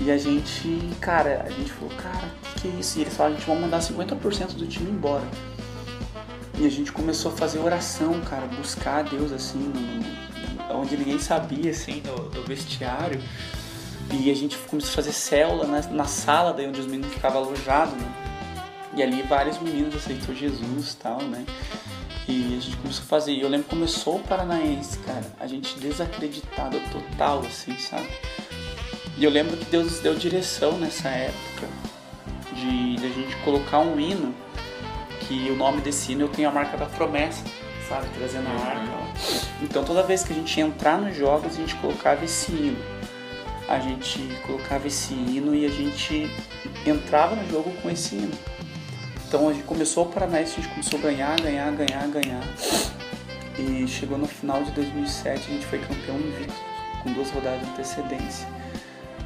E 0.00 0.10
a 0.10 0.18
gente, 0.18 0.80
cara, 1.00 1.44
a 1.46 1.50
gente 1.50 1.72
falou, 1.72 1.94
cara, 1.96 2.28
que 2.60 2.68
é 2.68 2.70
isso? 2.72 2.98
E 2.98 3.02
eles 3.02 3.14
falaram, 3.14 3.34
a 3.34 3.38
gente 3.38 3.48
vai 3.48 3.58
mandar 3.58 3.78
50% 3.78 4.54
do 4.54 4.66
time 4.66 4.90
embora. 4.90 5.24
E 6.58 6.66
a 6.66 6.70
gente 6.70 6.92
começou 6.92 7.32
a 7.32 7.36
fazer 7.36 7.58
oração, 7.58 8.20
cara, 8.22 8.46
buscar 8.46 9.04
Deus 9.04 9.32
assim, 9.32 9.58
no, 9.58 10.76
onde 10.78 10.96
ninguém 10.96 11.18
sabia, 11.18 11.70
assim, 11.70 12.02
no, 12.04 12.30
no, 12.30 12.42
vestiário. 12.44 13.20
E 14.12 14.30
a 14.30 14.34
gente 14.34 14.56
começou 14.58 14.92
a 14.92 14.94
fazer 14.94 15.12
célula 15.12 15.66
na, 15.66 15.82
na 15.88 16.04
sala, 16.04 16.52
daí 16.52 16.66
onde 16.66 16.80
os 16.80 16.86
meninos 16.86 17.12
ficavam 17.12 17.42
alojados, 17.42 17.94
né? 17.94 18.12
E 18.94 19.02
ali 19.02 19.22
vários 19.22 19.58
meninos 19.58 19.94
aceitou 19.94 20.34
Jesus 20.34 20.92
e 20.92 20.96
tal, 20.96 21.20
né? 21.22 21.44
E 22.28 22.56
a 22.56 22.60
gente 22.60 22.76
começou 22.78 23.02
a 23.02 23.06
fazer. 23.06 23.32
E 23.32 23.42
eu 23.42 23.48
lembro 23.48 23.64
que 23.64 23.70
começou 23.70 24.16
o 24.16 24.20
Paranaense, 24.20 24.98
cara. 25.00 25.24
A 25.38 25.46
gente 25.46 25.78
desacreditado 25.78 26.80
total, 26.90 27.40
assim, 27.40 27.76
sabe? 27.78 28.08
E 29.18 29.24
eu 29.24 29.30
lembro 29.30 29.56
que 29.56 29.64
Deus 29.66 29.84
nos 29.84 30.00
deu 30.00 30.14
direção 30.14 30.72
nessa 30.78 31.08
época 31.08 31.66
de, 32.52 32.96
de 32.96 33.06
a 33.06 33.08
gente 33.08 33.34
colocar 33.36 33.78
um 33.78 33.98
hino 33.98 34.34
que 35.20 35.50
o 35.50 35.56
nome 35.56 35.80
desse 35.80 36.12
hino 36.12 36.22
eu 36.22 36.28
tenho 36.28 36.50
a 36.50 36.52
marca 36.52 36.76
da 36.76 36.84
promessa, 36.84 37.42
sabe? 37.88 38.06
Trazendo 38.16 38.46
a 38.46 38.50
uhum. 38.50 38.62
arca. 38.62 38.96
Então 39.62 39.82
toda 39.84 40.02
vez 40.02 40.22
que 40.22 40.34
a 40.34 40.36
gente 40.36 40.58
ia 40.58 40.66
entrar 40.66 40.98
nos 40.98 41.16
jogos, 41.16 41.54
a 41.54 41.56
gente 41.56 41.74
colocava 41.76 42.24
esse 42.24 42.52
hino. 42.52 42.78
A 43.66 43.78
gente 43.78 44.20
colocava 44.46 44.86
esse 44.86 45.14
hino 45.14 45.54
e 45.54 45.64
a 45.64 45.70
gente 45.70 46.30
entrava 46.86 47.34
no 47.34 47.48
jogo 47.50 47.72
com 47.82 47.90
esse 47.90 48.16
hino. 48.16 48.36
Então 49.26 49.48
a 49.48 49.52
gente 49.52 49.64
começou 49.64 50.04
o 50.04 50.08
Paranaense, 50.08 50.52
a 50.52 50.62
gente 50.62 50.68
começou 50.68 50.98
a 51.00 51.02
ganhar, 51.02 51.40
ganhar, 51.40 51.72
ganhar, 51.72 52.06
ganhar. 52.08 52.42
E 53.58 53.88
chegou 53.88 54.18
no 54.18 54.28
final 54.28 54.62
de 54.62 54.70
2007, 54.72 55.40
a 55.40 55.54
gente 55.54 55.66
foi 55.66 55.78
campeão 55.78 56.16
invicto, 56.16 56.54
com 57.02 57.12
duas 57.12 57.30
rodadas 57.30 57.62
de 57.62 57.66
antecedência. 57.70 58.55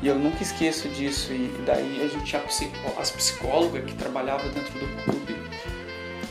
E 0.03 0.09
eu 0.09 0.19
nunca 0.19 0.43
esqueço 0.43 0.89
disso. 0.89 1.33
E 1.33 1.63
daí 1.65 2.03
a 2.03 2.09
gente 2.09 2.25
tinha 2.25 2.43
as 2.99 3.11
psicólogas 3.11 3.85
que 3.85 3.95
trabalhavam 3.95 4.51
dentro 4.51 4.73
do 4.79 5.05
clube. 5.05 5.37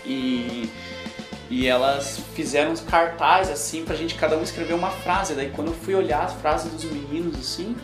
E, 0.06 0.70
e 1.50 1.68
elas 1.68 2.20
fizeram 2.34 2.72
uns 2.72 2.82
cartazes 2.82 3.54
assim 3.54 3.86
pra 3.86 3.96
gente 3.96 4.16
cada 4.16 4.38
um 4.38 4.44
escrever 4.44 4.74
uma 4.74 4.90
frase. 4.90 5.36
Daí 5.36 5.52
quando 5.52 5.68
eu 5.68 5.76
fui 5.76 5.94
olhar 5.94 6.24
as 6.24 6.34
frases 6.34 6.72
dos 6.72 6.84
meninos 6.86 7.36
assim, 7.38 7.76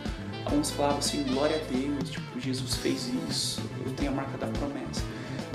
alguns 0.45 0.71
falavam 0.71 0.99
assim, 0.99 1.23
glória 1.23 1.55
a 1.55 1.71
Deus, 1.71 2.09
tipo, 2.09 2.39
Jesus 2.39 2.75
fez 2.75 3.11
isso, 3.29 3.61
eu 3.85 3.91
tenho 3.93 4.11
a 4.11 4.15
marca 4.15 4.37
da 4.37 4.47
promessa. 4.47 4.84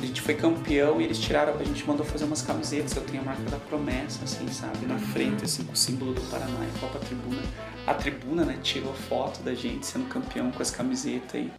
A 0.00 0.06
gente 0.06 0.22
foi 0.22 0.34
campeão 0.34 0.98
e 0.98 1.04
eles 1.04 1.18
tiraram, 1.18 1.54
a 1.58 1.62
gente 1.62 1.86
mandou 1.86 2.06
fazer 2.06 2.24
umas 2.24 2.40
camisetas, 2.40 2.96
eu 2.96 3.04
tenho 3.04 3.20
a 3.20 3.24
marca 3.26 3.42
da 3.50 3.58
promessa, 3.58 4.24
assim, 4.24 4.48
sabe? 4.48 4.86
Na 4.86 4.98
frente, 4.98 5.44
assim, 5.44 5.62
com 5.62 5.74
o 5.74 5.76
símbolo 5.76 6.14
do 6.14 6.22
Paraná 6.30 6.66
e 6.66 6.80
Copa 6.80 6.98
Tribuna. 7.00 7.42
A 7.86 7.92
tribuna, 7.92 8.46
né, 8.46 8.58
tirou 8.62 8.94
foto 8.94 9.42
da 9.42 9.54
gente 9.54 9.84
sendo 9.84 10.08
campeão 10.08 10.50
com 10.50 10.62
as 10.62 10.70
camisetas 10.70 11.34
aí. 11.34 11.52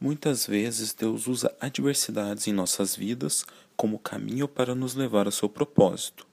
Muitas 0.00 0.44
vezes 0.44 0.92
Deus 0.92 1.28
usa 1.28 1.54
adversidades 1.60 2.48
em 2.48 2.52
nossas 2.52 2.96
vidas 2.96 3.46
como 3.76 3.96
caminho 3.96 4.48
para 4.48 4.74
nos 4.74 4.96
levar 4.96 5.26
ao 5.26 5.32
seu 5.32 5.48
propósito. 5.48 6.26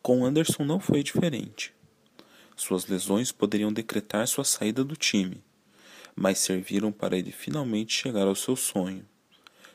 Com 0.00 0.24
Anderson 0.24 0.64
não 0.64 0.80
foi 0.80 1.02
diferente. 1.02 1.74
Suas 2.56 2.86
lesões 2.86 3.32
poderiam 3.32 3.70
decretar 3.70 4.26
sua 4.26 4.44
saída 4.44 4.82
do 4.82 4.96
time, 4.96 5.42
mas 6.18 6.38
serviram 6.38 6.90
para 6.90 7.16
ele 7.16 7.30
finalmente 7.30 7.96
chegar 7.96 8.26
ao 8.26 8.34
seu 8.34 8.56
sonho: 8.56 9.06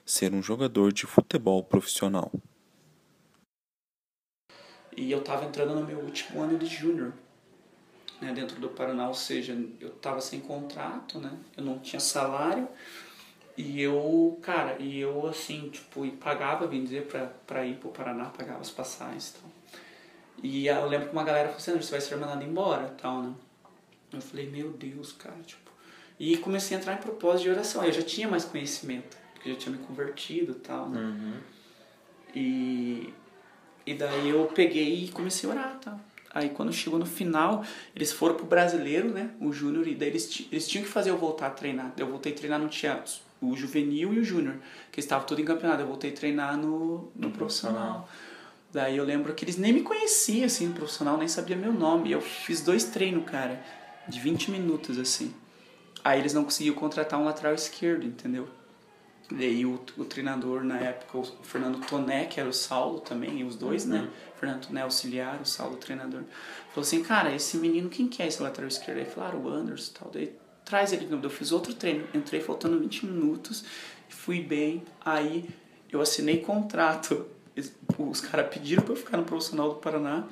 ser 0.05 0.33
um 0.33 0.43
jogador 0.43 0.91
de 0.91 1.05
futebol 1.05 1.63
profissional. 1.63 2.31
E 4.95 5.09
eu 5.09 5.19
estava 5.19 5.45
entrando 5.45 5.73
no 5.73 5.88
meu 5.88 6.00
último 6.00 6.41
ano 6.41 6.57
de 6.57 6.67
júnior, 6.67 7.13
né, 8.21 8.31
dentro 8.33 8.59
do 8.59 8.69
Paraná, 8.69 9.07
ou 9.07 9.13
seja, 9.13 9.57
eu 9.79 9.88
estava 9.88 10.21
sem 10.21 10.39
contrato, 10.39 11.17
né, 11.17 11.31
eu 11.57 11.63
não 11.63 11.79
tinha 11.79 12.00
salário, 12.00 12.67
e 13.57 13.81
eu, 13.81 14.38
cara, 14.41 14.77
e 14.79 15.00
eu 15.00 15.25
assim, 15.25 15.69
tipo, 15.69 16.05
pagava, 16.17 16.67
bem 16.67 16.83
dizer, 16.83 17.07
pra, 17.07 17.27
pra 17.47 17.65
ir 17.65 17.77
pro 17.77 17.89
Paraná, 17.89 18.25
pagava 18.25 18.59
as 18.59 18.69
passagens 18.69 19.33
e. 20.43 20.43
E 20.45 20.67
eu 20.67 20.88
lembro 20.88 21.07
que 21.07 21.13
uma 21.13 21.23
galera 21.23 21.47
falou 21.47 21.57
assim, 21.62 21.77
você 21.77 21.91
vai 21.91 22.01
ser 22.01 22.17
mandado 22.17 22.43
embora 22.43 22.89
tal, 23.01 23.23
né. 23.23 23.33
Eu 24.12 24.21
falei, 24.21 24.47
meu 24.47 24.71
Deus, 24.73 25.12
cara, 25.13 25.41
tipo, 25.43 25.62
e 26.20 26.38
comecei 26.38 26.77
a 26.77 26.79
entrar 26.79 26.93
em 26.93 26.98
propósito 26.98 27.43
de 27.43 27.50
oração. 27.50 27.84
Eu 27.84 27.91
já 27.91 28.01
tinha 28.01 28.27
mais 28.27 28.46
conhecimento, 28.46 29.17
porque 29.34 29.50
eu 29.50 29.53
já 29.53 29.60
tinha 29.60 29.75
me 29.75 29.84
convertido 29.84 30.53
e 30.53 30.55
tal, 30.55 30.89
né? 30.89 31.00
Uhum. 31.00 31.34
E, 32.36 33.13
e 33.86 33.93
daí 33.93 34.29
eu 34.29 34.46
peguei 34.48 35.05
e 35.05 35.08
comecei 35.10 35.50
a 35.50 35.53
orar, 35.53 35.79
tá? 35.79 36.00
Aí 36.34 36.50
quando 36.50 36.74
chegou 36.74 36.98
no 36.98 37.05
final, 37.05 37.63
eles 37.96 38.12
foram 38.12 38.36
pro 38.36 38.46
brasileiro, 38.46 39.10
né? 39.10 39.29
O 39.39 39.53
júnior, 39.53 39.88
e 39.88 39.93
daí 39.93 40.10
eles, 40.10 40.48
eles 40.51 40.67
tinham 40.67 40.84
que 40.84 40.89
fazer 40.89 41.12
eu 41.12 41.17
voltar 41.17 41.48
a 41.48 41.51
treinar. 41.51 41.93
Eu 41.98 42.08
voltei 42.08 42.32
a 42.32 42.36
treinar 42.36 42.60
no 42.60 42.67
teatro, 42.67 43.13
o 43.39 43.55
juvenil 43.55 44.13
e 44.13 44.20
o 44.20 44.24
júnior, 44.24 44.55
que 44.91 45.00
estavam 45.00 45.27
tudo 45.27 45.41
em 45.41 45.46
campeonato. 45.46 45.82
Eu 45.82 45.88
voltei 45.88 46.10
a 46.10 46.13
treinar 46.13 46.58
no, 46.58 47.12
no 47.15 47.29
profissional. 47.29 48.10
Daí 48.72 48.98
eu 48.98 49.05
lembro 49.05 49.32
que 49.36 49.46
eles 49.46 49.58
nem 49.58 49.72
me 49.72 49.84
conheciam, 49.84 50.46
assim, 50.46 50.67
no 50.67 50.74
profissional, 50.74 51.15
nem 51.17 51.27
sabia 51.27 51.55
meu 51.55 51.72
nome. 51.72 52.10
E 52.10 52.12
eu 52.13 52.22
fiz 52.22 52.62
dois 52.62 52.86
treinos, 52.86 53.24
cara, 53.25 53.63
de 54.08 54.20
20 54.20 54.50
minutos, 54.50 54.98
assim. 54.98 55.32
Aí 56.03 56.19
eles 56.19 56.33
não 56.33 56.43
conseguiam 56.43 56.75
contratar 56.75 57.19
um 57.19 57.25
lateral 57.25 57.53
esquerdo, 57.53 58.05
entendeu? 58.05 58.48
E 59.31 59.43
aí 59.43 59.65
o, 59.65 59.79
o 59.98 60.05
treinador 60.05 60.63
na 60.63 60.77
época, 60.77 61.17
o 61.17 61.24
Fernando 61.43 61.79
Toné, 61.88 62.25
que 62.25 62.39
era 62.39 62.50
o 62.50 62.53
Saulo 62.53 63.00
também, 63.00 63.43
os 63.43 63.55
dois, 63.55 63.86
né? 63.86 64.00
uhum. 64.00 64.03
né? 64.03 64.12
Fernando 64.39 64.67
Toné 64.67 64.81
auxiliar, 64.81 65.39
o 65.41 65.45
Saulo 65.45 65.77
treinador. 65.77 66.24
Falou 66.69 66.86
assim, 66.86 67.01
cara, 67.01 67.33
esse 67.33 67.57
menino, 67.57 67.89
quem 67.89 68.07
que 68.07 68.22
é 68.22 68.27
esse 68.27 68.43
lateral 68.43 68.67
esquerdo? 68.67 68.98
Aí 69.00 69.05
falaram, 69.05 69.39
ah, 69.39 69.48
o 69.48 69.50
Anderson 69.50 69.91
e 69.91 70.00
tal. 70.00 70.12
Daí 70.12 70.36
traz 70.65 70.91
ele 70.91 71.07
Eu 71.12 71.29
fiz 71.29 71.51
outro 71.51 71.74
treino, 71.74 72.05
entrei 72.13 72.41
faltando 72.41 72.79
20 72.79 73.05
minutos, 73.05 73.63
fui 74.10 74.41
bem. 74.41 74.83
Aí 75.03 75.50
eu 75.91 76.01
assinei 76.01 76.39
contrato. 76.41 77.25
Os 77.98 78.19
caras 78.19 78.53
pediram 78.53 78.83
pra 78.83 78.93
eu 78.93 78.98
ficar 78.98 79.17
no 79.17 79.24
profissional 79.24 79.69
do 79.69 79.75
Paraná. 79.75 80.27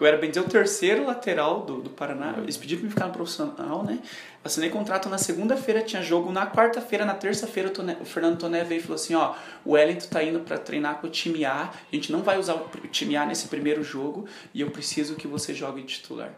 Eu 0.00 0.06
era, 0.06 0.16
bem 0.16 0.30
dizer, 0.30 0.40
o 0.40 0.48
terceiro 0.48 1.04
lateral 1.04 1.60
do, 1.60 1.82
do 1.82 1.90
Paraná. 1.90 2.34
Eles 2.38 2.56
pediram 2.56 2.80
pra 2.80 2.88
me 2.88 2.94
ficar 2.94 3.06
no 3.08 3.12
profissional, 3.12 3.84
né? 3.84 3.98
Assinei 4.42 4.70
contrato 4.70 5.10
na 5.10 5.18
segunda-feira, 5.18 5.82
tinha 5.82 6.02
jogo. 6.02 6.32
Na 6.32 6.50
quarta-feira, 6.50 7.04
na 7.04 7.12
terça-feira, 7.12 7.70
o, 7.70 8.02
o 8.02 8.06
Fernando 8.06 8.38
Toné 8.38 8.64
veio 8.64 8.78
e 8.78 8.82
falou 8.82 8.94
assim: 8.94 9.14
ó, 9.14 9.34
o 9.62 9.72
Wellington 9.72 10.08
tá 10.08 10.22
indo 10.22 10.40
para 10.40 10.56
treinar 10.56 10.96
com 11.00 11.06
o 11.06 11.10
time 11.10 11.44
A. 11.44 11.64
A 11.64 11.94
gente 11.94 12.10
não 12.10 12.22
vai 12.22 12.38
usar 12.38 12.54
o 12.54 12.68
time 12.90 13.14
A 13.14 13.26
nesse 13.26 13.48
primeiro 13.48 13.82
jogo 13.82 14.26
e 14.54 14.62
eu 14.62 14.70
preciso 14.70 15.16
que 15.16 15.28
você 15.28 15.52
jogue 15.52 15.82
titular. 15.82 16.32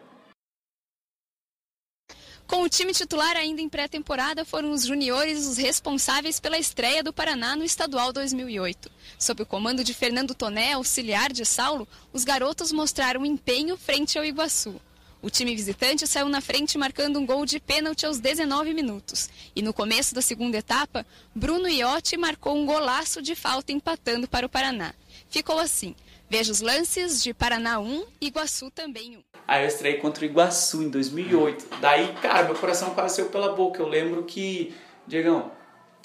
Com 2.52 2.64
o 2.64 2.68
time 2.68 2.92
titular 2.92 3.34
ainda 3.34 3.62
em 3.62 3.68
pré-temporada, 3.68 4.44
foram 4.44 4.72
os 4.72 4.84
juniores 4.84 5.46
os 5.46 5.56
responsáveis 5.56 6.38
pela 6.38 6.58
estreia 6.58 7.02
do 7.02 7.10
Paraná 7.10 7.56
no 7.56 7.64
Estadual 7.64 8.12
2008. 8.12 8.92
Sob 9.18 9.42
o 9.42 9.46
comando 9.46 9.82
de 9.82 9.94
Fernando 9.94 10.34
Toné, 10.34 10.74
auxiliar 10.74 11.32
de 11.32 11.46
Saulo, 11.46 11.88
os 12.12 12.24
garotos 12.24 12.70
mostraram 12.70 13.24
empenho 13.24 13.74
frente 13.78 14.18
ao 14.18 14.24
Iguaçu. 14.24 14.78
O 15.22 15.30
time 15.30 15.56
visitante 15.56 16.06
saiu 16.06 16.28
na 16.28 16.42
frente 16.42 16.76
marcando 16.76 17.18
um 17.18 17.24
gol 17.24 17.46
de 17.46 17.58
pênalti 17.58 18.04
aos 18.04 18.20
19 18.20 18.74
minutos. 18.74 19.30
E 19.56 19.62
no 19.62 19.72
começo 19.72 20.14
da 20.14 20.20
segunda 20.20 20.58
etapa, 20.58 21.06
Bruno 21.34 21.66
Iotti 21.66 22.18
marcou 22.18 22.54
um 22.54 22.66
golaço 22.66 23.22
de 23.22 23.34
falta 23.34 23.72
empatando 23.72 24.28
para 24.28 24.44
o 24.44 24.50
Paraná. 24.50 24.92
Ficou 25.30 25.58
assim. 25.58 25.96
Veja 26.28 26.52
os 26.52 26.60
lances 26.60 27.22
de 27.22 27.32
Paraná 27.32 27.80
1 27.80 28.04
e 28.20 28.26
Iguaçu 28.26 28.70
também 28.70 29.16
1. 29.16 29.31
Aí 29.46 29.62
eu 29.62 29.68
estrei 29.68 29.94
contra 29.94 30.22
o 30.22 30.26
Iguaçu 30.26 30.82
em 30.82 30.88
2008. 30.88 31.66
Daí, 31.80 32.14
cara, 32.22 32.44
meu 32.44 32.54
coração 32.54 32.90
quase 32.90 33.16
saiu 33.16 33.28
pela 33.28 33.52
boca. 33.52 33.82
Eu 33.82 33.88
lembro 33.88 34.22
que, 34.22 34.74
Diegão, 35.06 35.50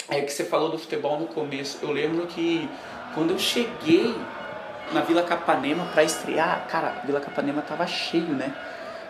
é 0.08 0.20
que 0.20 0.32
você 0.32 0.44
falou 0.44 0.70
do 0.70 0.78
futebol 0.78 1.18
no 1.18 1.26
começo. 1.26 1.78
Eu 1.82 1.92
lembro 1.92 2.26
que 2.26 2.68
quando 3.14 3.30
eu 3.30 3.38
cheguei 3.38 4.14
na 4.92 5.00
Vila 5.02 5.22
Capanema 5.22 5.86
para 5.86 6.02
estrear, 6.02 6.66
cara, 6.68 7.00
a 7.02 7.06
Vila 7.06 7.20
Capanema 7.20 7.62
tava 7.62 7.86
cheio, 7.86 8.34
né? 8.34 8.52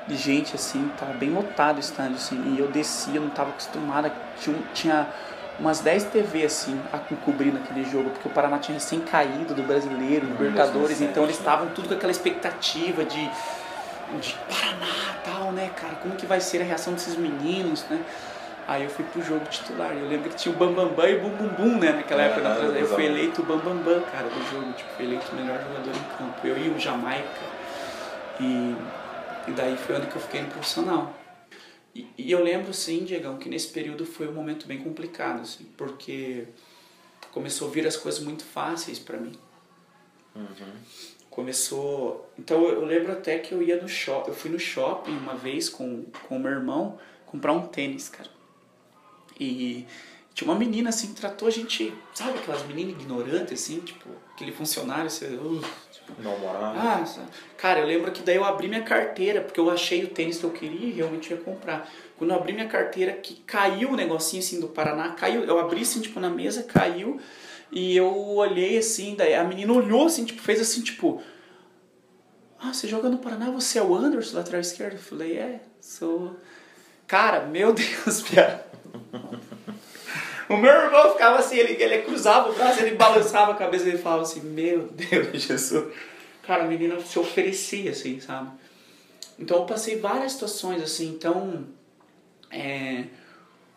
De 0.07 0.17
gente, 0.17 0.55
assim, 0.55 0.91
tava 0.99 1.13
bem 1.13 1.31
lotado 1.31 1.77
o 1.77 1.81
estádio, 1.81 2.17
assim. 2.17 2.55
E 2.55 2.59
eu 2.59 2.69
descia, 2.69 3.17
eu 3.17 3.23
não 3.23 3.31
tava 3.31 3.51
acostumada. 3.51 4.13
Tinha, 4.41 4.57
tinha 4.73 5.09
umas 5.59 5.81
10 5.81 6.05
TV, 6.05 6.45
assim, 6.45 6.81
a 6.93 6.99
cobrir 6.99 7.53
naquele 7.53 7.85
jogo, 7.85 8.11
porque 8.11 8.29
o 8.29 8.31
Paraná 8.31 8.59
tinha 8.59 8.75
recém 8.75 9.01
caído 9.01 9.55
do 9.55 9.63
brasileiro, 9.63 10.27
Libertadores, 10.27 11.01
então 11.01 11.25
eles 11.25 11.37
estavam 11.37 11.69
tudo 11.71 11.89
com 11.89 11.95
aquela 11.95 12.13
expectativa 12.13 13.05
de 13.05 13.31
de 14.17 14.35
Paraná 14.35 15.21
tal, 15.25 15.53
né, 15.53 15.71
cara? 15.77 15.97
Como 15.97 16.17
que 16.17 16.27
vai 16.27 16.41
ser 16.41 16.63
a 16.63 16.65
reação 16.65 16.95
desses 16.95 17.17
meninos, 17.17 17.85
né? 17.85 18.03
Aí 18.67 18.85
eu 18.85 18.91
fui 18.91 19.05
pro 19.07 19.23
jogo 19.23 19.45
titular. 19.47 19.93
Eu 19.97 20.09
lembro 20.09 20.29
que 20.29 20.37
tinha 20.37 20.55
o 20.55 20.59
Bambambam 20.59 20.95
Bam 20.95 20.97
Bam 20.97 21.09
e 21.09 21.17
o 21.17 21.21
Bum 21.21 21.31
Bum 21.31 21.49
Bum, 21.49 21.79
né? 21.79 21.93
Naquela 21.93 22.23
época. 22.23 22.49
Ah, 22.49 22.79
eu 22.79 22.87
fui 22.87 23.07
eleito 23.07 23.41
o 23.41 23.45
Bambambam, 23.45 23.83
Bam 23.83 24.01
Bam, 24.01 24.11
cara, 24.11 24.29
do 24.29 24.51
jogo. 24.51 24.73
Tipo, 24.73 24.91
fui 24.91 25.07
eleito 25.07 25.33
o 25.33 25.35
melhor 25.37 25.59
jogador 25.59 25.91
em 25.91 26.17
campo. 26.19 26.47
Eu 26.47 26.59
e 26.59 26.69
o 26.69 26.79
Jamaica. 26.79 27.29
E, 28.39 28.77
e 29.49 29.53
daí 29.53 29.77
foi 29.79 29.97
onde 29.97 30.07
que 30.07 30.17
eu 30.17 30.21
fiquei 30.21 30.43
no 30.43 30.49
profissional. 30.49 31.15
E, 31.95 32.07
e 32.19 32.31
eu 32.31 32.45
lembro, 32.45 32.75
sim, 32.75 33.05
Diegão, 33.05 33.39
que 33.39 33.49
nesse 33.49 33.69
período 33.69 34.05
foi 34.05 34.29
um 34.29 34.33
momento 34.33 34.67
bem 34.67 34.79
complicado, 34.79 35.41
assim. 35.41 35.65
Porque 35.77 36.47
começou 37.33 37.69
a 37.69 37.71
vir 37.71 37.87
as 37.87 37.97
coisas 37.97 38.23
muito 38.23 38.45
fáceis 38.45 38.99
para 38.99 39.17
mim. 39.17 39.33
Uhum 40.37 41.09
começou. 41.39 42.29
Então 42.37 42.65
eu 42.69 42.85
lembro 42.85 43.13
até 43.13 43.39
que 43.39 43.53
eu 43.53 43.63
ia 43.63 43.81
no 43.81 43.89
shopping, 43.89 44.31
eu 44.31 44.35
fui 44.35 44.51
no 44.51 44.59
shopping 44.59 45.13
uma 45.13 45.37
vez 45.37 45.69
com 45.69 46.05
com 46.27 46.37
o 46.37 46.41
meu 46.41 46.51
irmão 46.51 46.99
comprar 47.27 47.53
um 47.53 47.69
tênis, 47.69 48.09
cara. 48.09 48.29
E 49.39 49.87
tinha 50.35 50.51
uma 50.51 50.59
menina 50.59 50.89
assim 50.89 51.09
que 51.09 51.21
tratou 51.21 51.47
a 51.47 51.51
gente, 51.51 51.95
sabe 52.13 52.39
aquelas 52.39 52.67
meninas 52.67 53.01
ignorantes 53.01 53.53
assim, 53.53 53.79
tipo, 53.79 54.09
aquele 54.35 54.51
funcionário, 54.51 55.09
você, 55.09 55.27
uh, 55.27 55.61
tipo, 55.93 56.13
ah, 56.77 57.05
cara, 57.57 57.81
eu 57.81 57.87
lembro 57.87 58.11
que 58.11 58.23
daí 58.23 58.35
eu 58.35 58.45
abri 58.45 58.67
minha 58.67 58.83
carteira, 58.83 59.41
porque 59.41 59.61
eu 59.61 59.71
achei 59.71 60.03
o 60.03 60.09
tênis 60.09 60.39
que 60.39 60.45
eu 60.45 60.51
queria 60.51 60.89
e 60.89 60.93
realmente 60.93 61.31
ia 61.31 61.37
comprar. 61.37 61.89
Quando 62.17 62.31
eu 62.31 62.37
abri 62.37 62.53
minha 62.53 62.67
carteira, 62.67 63.13
que 63.13 63.35
caiu 63.47 63.91
o 63.91 63.97
negocinho 63.97 64.43
assim 64.43 64.59
do 64.59 64.69
Paraná, 64.69 65.11
caiu, 65.11 65.45
eu 65.45 65.59
abri 65.61 65.83
assim, 65.83 66.01
tipo, 66.01 66.19
na 66.19 66.31
mesa, 66.31 66.65
caiu. 66.65 67.21
E 67.71 67.97
eu 67.97 68.15
olhei 68.15 68.79
assim, 68.79 69.15
daí 69.15 69.35
a 69.35 69.45
menina 69.45 69.73
olhou 69.73 70.07
assim, 70.07 70.25
tipo, 70.25 70.41
fez 70.41 70.61
assim, 70.61 70.83
tipo. 70.83 71.23
Ah, 72.59 72.73
você 72.73 72.89
joga 72.89 73.09
no 73.09 73.19
Paraná, 73.19 73.51
você 73.51 73.79
é 73.79 73.83
o 73.83 73.95
Anderson, 73.95 74.37
lateral 74.37 74.61
esquerdo? 74.61 74.95
Eu 74.95 74.99
falei, 74.99 75.39
é, 75.39 75.61
sou. 75.81 76.37
Cara, 77.07 77.47
meu 77.47 77.73
Deus, 77.75 78.23
piada. 78.23 78.67
o 80.49 80.57
meu 80.57 80.73
irmão 80.73 81.13
ficava 81.13 81.39
assim, 81.39 81.57
ele, 81.57 81.81
ele 81.83 82.03
cruzava 82.03 82.51
o 82.51 82.55
braço, 82.55 82.81
ele 82.81 82.97
balançava 82.97 83.53
a 83.53 83.57
cabeça 83.57 83.85
e 83.85 83.89
ele 83.91 83.99
falava 83.99 84.23
assim, 84.23 84.41
meu 84.41 84.89
Deus, 84.89 85.29
Jesus. 85.43 85.95
Cara, 86.43 86.65
a 86.65 86.67
menina 86.67 86.99
se 87.01 87.19
oferecia, 87.19 87.91
assim, 87.91 88.21
sabe? 88.21 88.51
Então 89.39 89.59
eu 89.59 89.67
passei 89.67 89.99
várias 89.99 90.33
situações, 90.33 90.83
assim, 90.83 91.09
então. 91.09 91.67
É, 92.51 93.05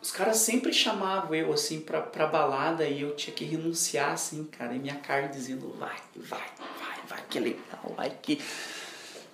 os 0.01 0.11
caras 0.11 0.37
sempre 0.37 0.73
chamavam 0.73 1.35
eu, 1.35 1.53
assim, 1.53 1.79
pra, 1.79 2.01
pra 2.01 2.25
balada 2.25 2.85
e 2.85 3.01
eu 3.01 3.15
tinha 3.15 3.35
que 3.35 3.45
renunciar, 3.45 4.13
assim, 4.13 4.43
cara. 4.45 4.73
E 4.73 4.79
minha 4.79 4.95
carne 4.95 5.29
dizendo, 5.29 5.75
vai, 5.77 5.95
vai, 6.15 6.49
vai, 6.79 6.99
vai, 7.07 7.23
que 7.29 7.39
legal, 7.39 7.93
vai, 7.95 8.09
que... 8.21 8.41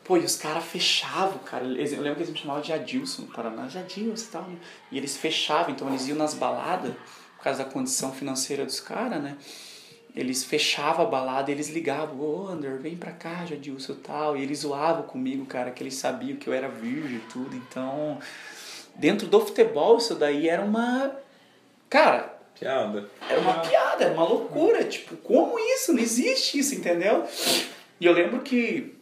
Pô, 0.04 0.18
e 0.18 0.22
os 0.22 0.36
caras 0.38 0.64
fechavam, 0.64 1.40
cara. 1.40 1.66
Eu 1.66 2.02
lembro 2.02 2.16
que 2.16 2.22
eles 2.22 2.30
me 2.30 2.38
chamavam 2.38 2.62
de 2.62 2.72
Adilson 2.72 3.24
no 3.24 3.28
Paraná. 3.28 3.68
Jadilson 3.68 4.26
e 4.26 4.28
tal? 4.30 4.50
E 4.92 4.98
eles 4.98 5.18
fechavam, 5.18 5.72
então 5.72 5.90
eles 5.90 6.08
iam 6.08 6.18
nas 6.18 6.34
baladas, 6.34 6.94
por 7.36 7.44
causa 7.44 7.64
da 7.64 7.70
condição 7.70 8.14
financeira 8.14 8.66
dos 8.66 8.80
caras, 8.80 9.22
né? 9.22 9.38
Eles 10.16 10.44
fechavam 10.44 11.06
a 11.06 11.10
balada 11.10 11.52
e 11.52 11.54
eles 11.54 11.70
ligavam, 11.70 12.20
ô 12.20 12.46
oh, 12.46 12.48
Ander, 12.48 12.80
vem 12.80 12.96
pra 12.96 13.12
cá, 13.12 13.46
Jadilson 13.46 13.94
e 13.94 13.96
tal. 13.98 14.38
E 14.38 14.42
eles 14.42 14.60
zoavam 14.60 15.04
comigo, 15.04 15.46
cara, 15.46 15.72
que 15.72 15.84
eles 15.84 15.96
sabiam 15.96 16.38
que 16.38 16.48
eu 16.48 16.54
era 16.54 16.70
virgem 16.70 17.18
e 17.18 17.32
tudo. 17.32 17.56
Então, 17.56 18.18
dentro 18.98 19.28
do 19.28 19.40
futebol 19.40 19.98
isso 19.98 20.16
daí 20.16 20.50
era 20.50 20.62
uma. 20.62 21.12
Cara. 21.90 22.36
Piada. 22.60 23.10
Era 23.30 23.40
uma 23.40 23.60
piada, 23.60 24.04
era 24.04 24.14
uma 24.14 24.28
loucura. 24.28 24.84
Tipo, 24.84 25.16
como 25.18 25.60
isso? 25.60 25.94
Não 25.94 26.00
existe 26.00 26.58
isso, 26.58 26.76
entendeu? 26.76 27.24
E 28.00 28.06
eu 28.06 28.14
lembro 28.14 28.42
que. 28.42 28.96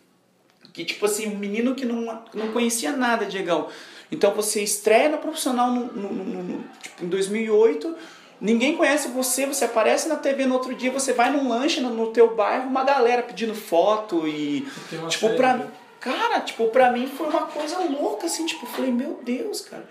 Que, 0.74 0.84
tipo 0.84 1.06
assim, 1.06 1.28
um 1.28 1.38
menino 1.38 1.74
que 1.74 1.86
não, 1.86 2.22
não 2.34 2.52
conhecia 2.52 2.92
nada, 2.92 3.26
Diegão. 3.26 3.70
Então 4.12 4.34
você 4.34 4.62
estreia 4.62 5.08
no 5.08 5.18
profissional 5.20 5.72
no, 5.72 5.86
no, 5.86 6.14
no, 6.14 6.44
no, 6.44 6.64
tipo, 6.82 7.06
em 7.06 7.08
2008, 7.08 7.96
ninguém 8.42 8.76
conhece 8.76 9.08
você, 9.08 9.46
você 9.46 9.66
aparece 9.66 10.10
na 10.10 10.18
TV 10.18 10.46
no 10.46 10.54
outro 10.54 10.76
dia, 10.76 10.92
você 10.92 11.14
vai 11.14 11.32
num 11.32 11.48
lanche 11.48 11.80
no, 11.80 11.90
no 11.92 12.08
teu 12.12 12.36
bairro, 12.36 12.68
uma 12.68 12.84
galera 12.84 13.24
pedindo 13.24 13.56
foto 13.56 14.28
e. 14.28 14.68
Tipo, 15.08 15.30
pra. 15.36 15.66
Cara, 16.06 16.40
tipo, 16.42 16.70
pra 16.70 16.92
mim 16.92 17.08
foi 17.08 17.26
uma 17.26 17.48
coisa 17.48 17.80
louca, 17.80 18.28
assim, 18.28 18.46
tipo, 18.46 18.68
falei, 18.68 18.92
meu 18.92 19.24
Deus, 19.24 19.62
cara. 19.62 19.90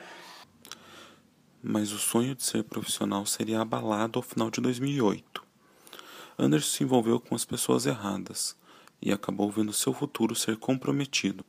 Mas 1.61 1.91
o 1.91 1.99
sonho 1.99 2.37
de 2.37 2.45
ser 2.45 2.63
profissional 2.63 3.27
seria 3.27 3.61
abalado 3.61 4.21
ao 4.21 4.23
final 4.23 4.49
de 4.49 4.61
2008. 4.61 5.43
Anderson 6.39 6.71
se 6.71 6.85
envolveu 6.85 7.19
com 7.19 7.35
as 7.35 7.45
pessoas 7.45 7.85
erradas 7.85 8.57
e 9.03 9.11
acabou 9.11 9.51
vendo 9.51 9.73
seu 9.73 9.93
futuro 9.93 10.37
ser 10.37 10.57
comprometido. 10.57 11.45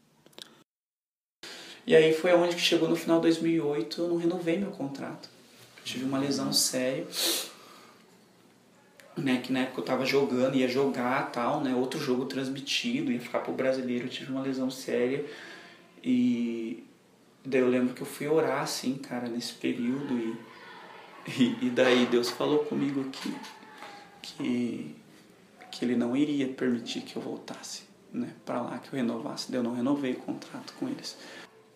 E 1.85 1.95
aí 1.95 2.11
foi 2.15 2.33
onde 2.33 2.55
que 2.55 2.61
chegou 2.61 2.89
no 2.89 2.95
final 2.95 3.17
de 3.17 3.27
2008, 3.27 4.01
eu 4.01 4.07
não 4.07 4.17
renovei 4.17 4.57
meu 4.57 4.71
contrato. 4.71 5.29
Eu 5.77 5.83
tive 5.83 6.05
uma 6.05 6.17
lesão 6.17 6.51
séria 6.51 7.05
né, 9.17 9.41
que 9.41 9.51
na 9.51 9.61
época 9.61 9.81
eu 9.81 9.85
tava 9.85 10.05
jogando, 10.05 10.55
ia 10.55 10.67
jogar 10.67 11.31
tal, 11.31 11.61
né, 11.61 11.73
outro 11.73 11.99
jogo 11.99 12.25
transmitido, 12.25 13.11
ia 13.11 13.19
ficar 13.19 13.39
pro 13.39 13.53
brasileiro, 13.53 14.05
eu 14.05 14.09
tive 14.09 14.31
uma 14.31 14.41
lesão 14.41 14.69
séria 14.69 15.25
e 16.03 16.83
daí 17.43 17.61
eu 17.61 17.69
lembro 17.69 17.93
que 17.93 18.01
eu 18.01 18.05
fui 18.05 18.27
orar 18.27 18.61
assim, 18.61 18.95
cara, 18.95 19.27
nesse 19.27 19.53
período 19.53 20.17
e, 20.17 20.37
e, 21.41 21.67
e 21.67 21.69
daí 21.69 22.05
Deus 22.05 22.29
falou 22.29 22.59
comigo 22.65 23.05
que, 23.05 23.33
que, 24.21 24.95
que 25.71 25.85
ele 25.85 25.95
não 25.95 26.15
iria 26.15 26.47
permitir 26.49 27.01
que 27.01 27.15
eu 27.15 27.21
voltasse, 27.21 27.83
né, 28.11 28.33
para 28.45 28.61
lá, 28.61 28.77
que 28.79 28.93
eu 28.93 28.97
renovasse, 28.97 29.49
daí 29.49 29.59
eu 29.59 29.63
não 29.63 29.73
renovei 29.73 30.11
o 30.11 30.17
contrato 30.17 30.73
com 30.79 30.87
eles. 30.89 31.17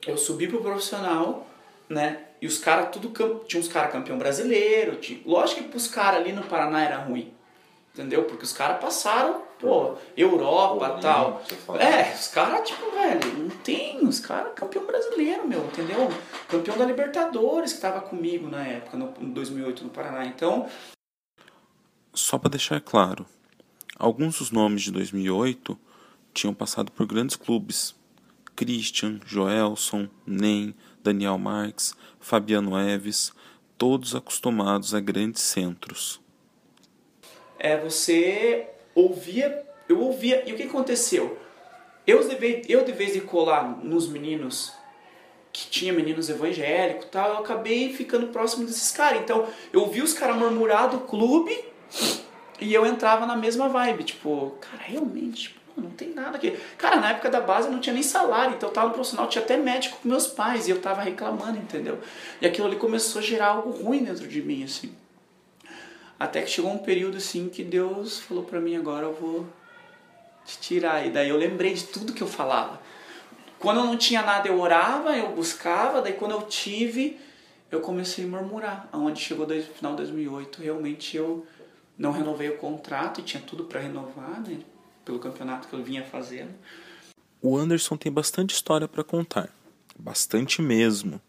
Eu 0.06 0.17
subi 0.17 0.47
pro 0.47 0.62
profissional, 0.62 1.47
né? 1.89 2.25
E 2.41 2.47
os 2.47 2.60
caras, 2.60 2.89
tudo. 2.91 3.10
Tinha 3.47 3.60
uns 3.60 3.67
caras 3.67 3.91
campeão 3.91 4.17
brasileiro. 4.17 4.97
Tinha, 4.97 5.19
lógico 5.25 5.63
que 5.63 5.69
pros 5.69 5.88
caras 5.88 6.21
ali 6.21 6.32
no 6.32 6.43
Paraná 6.43 6.84
era 6.84 6.97
ruim. 6.97 7.34
Entendeu? 7.93 8.23
Porque 8.23 8.45
os 8.45 8.54
caras 8.54 8.80
passaram, 8.80 9.41
pô, 9.60 9.95
Europa 10.15 10.95
e 10.97 11.02
tal. 11.02 11.43
É, 11.78 12.13
os 12.13 12.28
caras, 12.28 12.69
tipo, 12.69 12.89
velho, 12.91 13.38
não 13.38 13.49
tem. 13.49 14.08
Os 14.08 14.19
caras 14.19 14.54
campeão 14.56 14.86
brasileiro, 14.86 15.47
meu, 15.47 15.65
entendeu? 15.65 16.08
Campeão 16.47 16.78
da 16.78 16.86
Libertadores 16.86 17.73
que 17.73 17.82
tava 17.82 17.99
comigo 17.99 18.47
na 18.47 18.63
época, 18.63 18.95
no, 18.95 19.13
em 19.19 19.32
2008 19.32 19.84
no 19.84 19.89
Paraná. 19.89 20.25
Então. 20.25 20.69
Só 22.13 22.38
para 22.38 22.52
deixar 22.52 22.80
claro, 22.80 23.25
alguns 23.97 24.39
dos 24.39 24.52
nomes 24.52 24.84
de 24.84 24.91
2008 24.91 25.78
tinham 26.34 26.54
passado 26.54 26.91
por 26.91 27.06
grandes 27.06 27.36
clubes. 27.36 27.95
Christian, 28.56 29.19
Joelson, 29.25 30.10
Nem, 30.25 30.75
Daniel 31.04 31.38
Marques, 31.38 31.94
Fabiano 32.20 32.78
Eves, 32.80 33.34
todos 33.78 34.16
acostumados 34.16 34.94
a 34.94 35.00
grandes 35.00 35.42
centros. 35.42 36.22
É, 37.58 37.78
você 37.78 38.68
ouvia, 38.96 39.66
eu 39.88 40.00
ouvia, 40.02 40.48
e 40.48 40.54
o 40.54 40.56
que 40.56 40.64
aconteceu? 40.64 41.38
eu 42.10 42.28
de, 42.28 42.36
vez, 42.36 42.66
eu 42.68 42.84
de 42.84 42.92
vez 42.92 43.14
de 43.14 43.22
colar 43.22 43.64
nos 43.84 44.08
meninos 44.08 44.74
que 45.52 45.70
tinha 45.70 45.94
meninos 45.94 46.30
evangélicos 46.30 47.08
tal, 47.12 47.30
eu 47.30 47.38
acabei 47.40 47.94
ficando 47.94 48.28
próximo 48.28 48.66
desses 48.66 48.92
caras. 48.92 49.22
Então, 49.22 49.48
eu 49.72 49.88
vi 49.88 50.02
os 50.02 50.14
caras 50.14 50.36
murmurar 50.36 50.90
do 50.90 51.00
clube 51.02 51.56
e 52.60 52.74
eu 52.74 52.86
entrava 52.86 53.26
na 53.26 53.36
mesma 53.36 53.70
vibe. 53.70 54.04
Tipo, 54.04 54.58
cara, 54.60 54.82
realmente, 54.84 55.44
tipo, 55.44 55.59
não 55.80 55.92
tem 55.92 56.13
nada 56.13 56.38
aqui. 56.38 56.58
Cara, 56.78 56.98
na 56.98 57.12
época 57.12 57.30
da 57.30 57.42
base 57.42 57.68
eu 57.68 57.74
não 57.74 57.80
tinha 57.80 57.94
nem 57.94 58.04
salário, 58.04 58.56
então 58.56 58.70
eu 58.70 58.74
tava 58.74 58.88
no 58.88 58.94
profissional, 58.94 59.28
tinha 59.28 59.44
até 59.44 59.58
médico 59.58 60.00
com 60.02 60.10
meus 60.10 60.28
pais 60.28 60.68
e 60.68 60.72
eu 60.72 60.82
tava 60.82 61.02
reclamando, 61.02 61.58
entendeu? 61.58 62.00
E 62.42 62.46
aquilo 62.46 62.68
ali 62.68 62.76
começou 62.76 63.20
a 63.20 63.24
gerar 63.24 63.48
algo 63.48 63.72
ruim 63.72 64.04
dentro 64.04 64.28
de 64.28 64.42
mim, 64.42 64.63
assim. 64.63 64.94
Até 66.20 66.42
que 66.42 66.50
chegou 66.50 66.72
um 66.72 66.78
período, 66.78 67.18
assim, 67.18 67.48
que 67.48 67.63
Deus 67.63 68.20
falou 68.20 68.44
pra 68.44 68.60
mim, 68.60 68.76
agora 68.76 69.06
eu 69.06 69.13
vou 69.13 69.48
te 70.46 70.60
tirar. 70.60 71.06
E 71.06 71.10
daí 71.10 71.30
eu 71.30 71.38
lembrei 71.38 71.74
de 71.74 71.86
tudo 71.86 72.12
que 72.12 72.22
eu 72.22 72.28
falava. 72.28 72.82
Quando 73.58 73.80
eu 73.80 73.86
não 73.86 73.98
tinha 73.98 74.22
nada, 74.22 74.48
eu 74.48 74.60
orava, 74.60 75.15
eu 75.15 75.30
buscava, 75.30 76.02
daí 76.02 76.13
quando 76.13 76.32
eu 76.32 76.42
tive, 76.44 77.20
eu 77.72 77.82
comecei 77.82 78.26
a 78.26 78.28
murmurar. 78.28 78.89
Aonde 78.92 79.22
chegou 79.22 79.48
no 79.48 79.62
final 79.62 79.92
de 79.94 79.98
2008, 79.98 80.62
realmente 80.62 81.15
eu 81.15 81.46
não 81.98 82.12
renovei 82.12 82.50
o 82.50 82.58
contrato 82.58 83.20
e 83.20 83.24
tinha 83.24 83.44
tudo 83.46 83.65
para 83.65 83.82
renovar, 83.82 84.42
né? 84.42 84.60
Pelo 85.06 85.20
campeonato 85.20 85.68
que 85.68 85.74
eu 85.74 85.84
vinha 85.84 86.04
fazendo. 86.04 86.54
O 87.42 87.58
Anderson 87.58 87.96
tem 87.96 88.12
bastante 88.12 88.54
história 88.54 88.88
para 88.88 89.04
contar, 89.04 89.50
bastante 89.98 90.62
mesmo. 90.62 91.22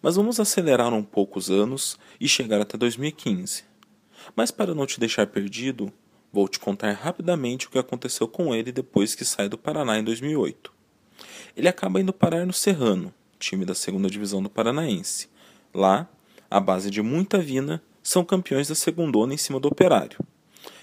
Mas 0.00 0.16
vamos 0.16 0.40
acelerar 0.40 0.92
um 0.92 1.02
pouco 1.02 1.38
os 1.38 1.50
anos 1.50 1.98
e 2.20 2.28
chegar 2.28 2.60
até 2.60 2.76
2015. 2.76 3.64
Mas 4.34 4.50
para 4.50 4.74
não 4.74 4.86
te 4.86 5.00
deixar 5.00 5.26
perdido, 5.26 5.92
vou 6.32 6.48
te 6.48 6.58
contar 6.58 6.92
rapidamente 6.92 7.66
o 7.66 7.70
que 7.70 7.78
aconteceu 7.78 8.26
com 8.26 8.54
ele 8.54 8.72
depois 8.72 9.14
que 9.14 9.24
sai 9.24 9.48
do 9.48 9.58
Paraná 9.58 9.98
em 9.98 10.04
2008. 10.04 10.72
Ele 11.56 11.68
acaba 11.68 12.00
indo 12.00 12.12
parar 12.12 12.46
no 12.46 12.52
Serrano, 12.52 13.12
time 13.38 13.64
da 13.64 13.74
segunda 13.74 14.08
divisão 14.08 14.42
do 14.42 14.48
Paranaense. 14.48 15.28
Lá, 15.74 16.08
à 16.50 16.60
base 16.60 16.90
de 16.90 17.02
muita 17.02 17.38
vina, 17.38 17.82
são 18.02 18.24
campeões 18.24 18.68
da 18.68 18.74
segundona 18.74 19.34
em 19.34 19.36
cima 19.36 19.60
do 19.60 19.68
Operário. 19.68 20.18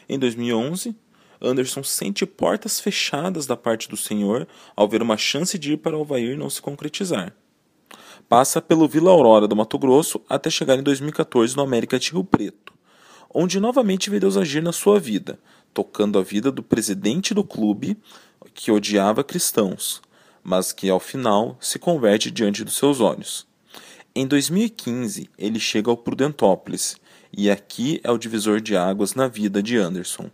Em 0.08 0.18
2011, 0.18 0.96
Anderson 1.42 1.84
sente 1.84 2.26
portas 2.26 2.80
fechadas 2.80 3.46
da 3.46 3.56
parte 3.56 3.88
do 3.88 3.96
senhor 3.96 4.48
ao 4.76 4.88
ver 4.88 5.02
uma 5.02 5.18
chance 5.18 5.58
de 5.58 5.74
ir 5.74 5.78
para 5.78 5.96
Alvair 5.96 6.38
não 6.38 6.50
se 6.50 6.62
concretizar. 6.62 7.34
Passa 8.28 8.62
pelo 8.62 8.88
Vila 8.88 9.10
Aurora 9.10 9.48
do 9.48 9.56
Mato 9.56 9.80
Grosso 9.80 10.22
até 10.30 10.50
chegar 10.50 10.78
em 10.78 10.84
2014 10.84 11.56
no 11.56 11.64
América 11.64 11.98
de 11.98 12.12
Rio 12.12 12.24
Preto, 12.24 12.74
onde 13.34 13.60
novamente 13.60 14.10
vê 14.10 14.20
Deus 14.20 14.38
agir 14.38 14.62
na 14.62 14.72
sua 14.72 15.00
vida, 15.00 15.40
tocando 15.74 16.20
a 16.20 16.22
vida 16.22 16.52
do 16.52 16.62
presidente 16.62 17.34
do 17.34 17.44
clube 17.44 17.98
que 18.54 18.72
odiava 18.72 19.24
cristãos, 19.24 20.02
mas 20.44 20.72
que 20.72 20.90
ao 20.90 21.00
final 21.00 21.58
se 21.60 21.80
converte 21.80 22.30
diante 22.30 22.64
dos 22.64 22.76
seus 22.76 23.00
olhos. 23.00 23.48
Em 24.14 24.28
2015, 24.28 25.30
ele 25.38 25.60
chega 25.60 25.90
ao 25.90 25.98
Prudentópolis, 25.98 26.98
e 27.32 27.50
aqui 27.50 28.02
é 28.04 28.12
o 28.12 28.18
divisor 28.18 28.60
de 28.60 28.76
águas 28.76 29.14
na 29.14 29.28
vida 29.28 29.62
de 29.62 29.78
Anderson. 29.78 30.30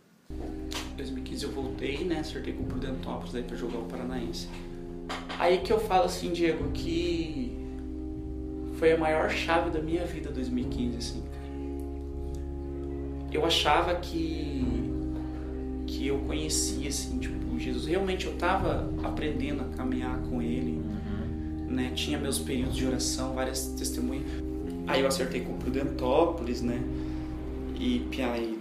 Acertei 2.19 2.53
com 2.53 2.63
o 2.63 2.65
Prudentópolis 2.65 3.35
aí 3.35 3.43
para 3.43 3.55
jogar 3.55 3.79
o 3.79 3.83
Paranaense. 3.83 4.47
Aí 5.37 5.59
que 5.59 5.71
eu 5.71 5.79
falo 5.79 6.05
assim, 6.05 6.31
Diego, 6.31 6.71
que 6.71 7.55
foi 8.73 8.93
a 8.93 8.97
maior 8.97 9.29
chave 9.29 9.69
da 9.69 9.81
minha 9.81 10.05
vida 10.05 10.31
2015, 10.31 10.97
assim. 10.97 11.23
Eu 13.31 13.45
achava 13.45 13.95
que 13.95 14.85
que 15.87 16.07
eu 16.07 16.17
conhecia, 16.19 16.89
assim, 16.89 17.19
tipo, 17.19 17.57
Jesus. 17.59 17.85
Realmente 17.85 18.25
eu 18.25 18.33
estava 18.33 18.89
aprendendo 19.03 19.61
a 19.61 19.65
caminhar 19.75 20.17
com 20.23 20.41
Ele, 20.41 20.73
uhum. 20.73 21.67
né? 21.69 21.91
Tinha 21.95 22.17
meus 22.17 22.39
períodos 22.39 22.75
de 22.75 22.85
oração, 22.85 23.33
várias 23.33 23.67
testemunhas. 23.67 24.25
Aí 24.87 25.01
eu 25.01 25.07
acertei 25.07 25.41
com 25.41 25.53
o 25.53 25.57
Prudentópolis, 25.57 26.61
né? 26.61 26.81
E 27.79 28.05
aí, 28.21 28.59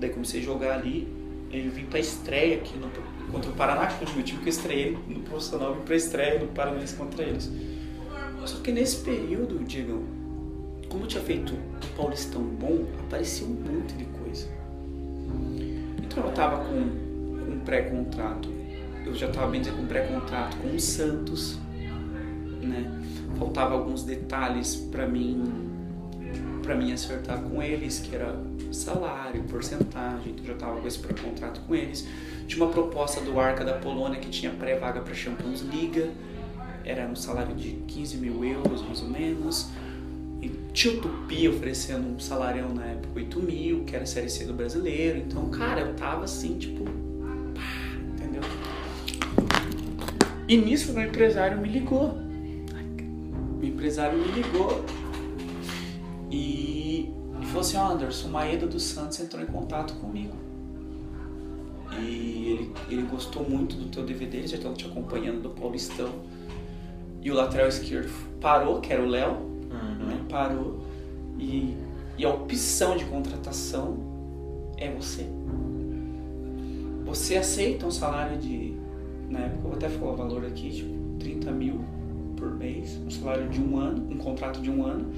daí 0.00 0.10
comecei 0.10 0.40
a 0.40 0.42
jogar 0.42 0.74
ali. 0.74 1.08
Eu 1.50 1.70
vim 1.70 1.86
pra 1.86 1.98
estreia 1.98 2.56
aqui 2.56 2.76
no, 2.76 2.88
contra 3.32 3.50
o 3.50 3.54
Paraná, 3.54 3.86
que 3.86 4.04
foi 4.06 4.20
o 4.20 4.24
time 4.24 4.40
que 4.40 4.46
eu 4.46 4.50
estreiei 4.50 4.98
no 5.08 5.20
profissional, 5.20 5.74
vim 5.74 5.80
pra 5.82 5.96
estreia 5.96 6.38
no 6.38 6.48
Paranaense 6.48 6.94
contra 6.94 7.24
eles. 7.24 7.50
Só 8.44 8.58
que 8.60 8.72
nesse 8.72 9.04
período, 9.04 9.58
Diego, 9.64 10.04
como 10.88 11.04
eu 11.04 11.08
tinha 11.08 11.22
feito 11.22 11.54
um 11.54 11.96
Paulistão 11.96 12.42
bom, 12.42 12.86
aparecia 13.06 13.46
um 13.46 13.50
monte 13.50 13.94
de 13.94 14.04
coisa. 14.04 14.48
Então 16.02 16.24
eu 16.24 16.32
tava 16.32 16.64
com, 16.64 16.88
com 17.44 17.52
um 17.52 17.60
pré-contrato, 17.64 18.48
eu 19.04 19.14
já 19.14 19.28
tava 19.28 19.50
bem 19.50 19.60
dizer 19.60 19.74
com 19.74 19.82
um 19.82 19.86
pré-contrato 19.86 20.56
com 20.58 20.74
o 20.74 20.80
Santos, 20.80 21.58
né? 22.62 23.02
Faltava 23.38 23.74
alguns 23.74 24.02
detalhes 24.02 24.76
para 24.76 25.06
mim 25.06 25.67
para 26.68 26.76
mim 26.76 26.92
acertar 26.92 27.40
com 27.40 27.62
eles, 27.62 27.98
que 27.98 28.14
era 28.14 28.38
salário, 28.70 29.42
porcentagem, 29.44 30.32
então 30.32 30.44
já 30.44 30.52
tava 30.52 30.78
com 30.78 30.86
esse 30.86 30.98
pré-contrato 30.98 31.62
com 31.66 31.74
eles. 31.74 32.06
Tinha 32.46 32.62
uma 32.62 32.70
proposta 32.70 33.22
do 33.22 33.40
Arca 33.40 33.64
da 33.64 33.72
Polônia 33.72 34.20
que 34.20 34.28
tinha 34.28 34.52
pré-vaga 34.52 35.00
para 35.00 35.14
Champions 35.14 35.62
League, 35.62 36.10
era 36.84 37.06
um 37.06 37.16
salário 37.16 37.54
de 37.54 37.70
15 37.70 38.18
mil 38.18 38.44
euros 38.44 38.82
mais 38.82 39.00
ou 39.00 39.08
menos. 39.08 39.70
E 40.42 40.50
tinha 40.74 40.92
o 40.92 41.00
Tupi 41.00 41.48
oferecendo 41.48 42.06
um 42.06 42.20
salarião 42.20 42.74
na 42.74 42.84
época, 42.84 43.08
8 43.16 43.40
mil, 43.40 43.84
que 43.84 43.94
era 43.94 44.04
a 44.04 44.06
Série 44.06 44.28
C 44.28 44.44
do 44.44 44.52
brasileiro. 44.52 45.20
Então, 45.20 45.48
cara, 45.48 45.80
eu 45.80 45.94
tava 45.94 46.24
assim, 46.24 46.58
tipo. 46.58 46.84
Pá, 46.84 47.62
entendeu? 48.12 48.42
E 50.46 50.56
nisso, 50.58 50.92
meu 50.92 51.08
empresário 51.08 51.56
me 51.56 51.68
ligou. 51.68 52.18
O 53.58 53.64
empresário 53.64 54.18
me 54.18 54.30
ligou 54.32 54.84
e 56.30 57.12
falou 57.46 57.60
assim: 57.60 57.76
oh, 57.76 57.92
Anderson, 57.92 58.28
o 58.28 58.30
Maeda 58.30 58.66
dos 58.66 58.82
Santos 58.82 59.18
entrou 59.20 59.42
em 59.42 59.46
contato 59.46 59.94
comigo. 59.94 60.34
E 61.98 62.52
ele, 62.52 62.74
ele 62.88 63.02
gostou 63.02 63.48
muito 63.48 63.74
do 63.76 63.88
teu 63.88 64.04
DVD, 64.04 64.38
ele 64.38 64.46
já 64.46 64.56
estava 64.56 64.74
te 64.74 64.86
acompanhando 64.86 65.42
do 65.42 65.50
Paulistão. 65.50 66.10
E 67.22 67.30
o 67.30 67.34
lateral 67.34 67.68
esquerdo 67.68 68.10
parou, 68.40 68.80
que 68.80 68.92
era 68.92 69.02
o 69.02 69.06
Léo, 69.06 69.34
né? 70.06 70.24
Parou. 70.28 70.80
E, 71.38 71.76
e 72.16 72.24
a 72.24 72.30
opção 72.30 72.96
de 72.96 73.04
contratação 73.06 73.98
é 74.76 74.90
você. 74.90 75.26
Você 77.04 77.36
aceita 77.36 77.86
um 77.86 77.90
salário 77.90 78.36
de. 78.38 78.76
Na 79.28 79.40
época 79.40 79.58
eu 79.58 79.62
vou 79.62 79.72
até 79.72 79.88
falar 79.88 80.12
o 80.12 80.16
valor 80.16 80.44
aqui, 80.44 80.70
tipo, 80.70 81.18
30 81.18 81.50
mil 81.52 81.80
por 82.36 82.54
mês, 82.54 82.98
um 83.04 83.10
salário 83.10 83.48
de 83.48 83.60
um 83.60 83.78
ano, 83.78 84.06
um 84.10 84.16
contrato 84.16 84.60
de 84.60 84.70
um 84.70 84.86
ano, 84.86 85.10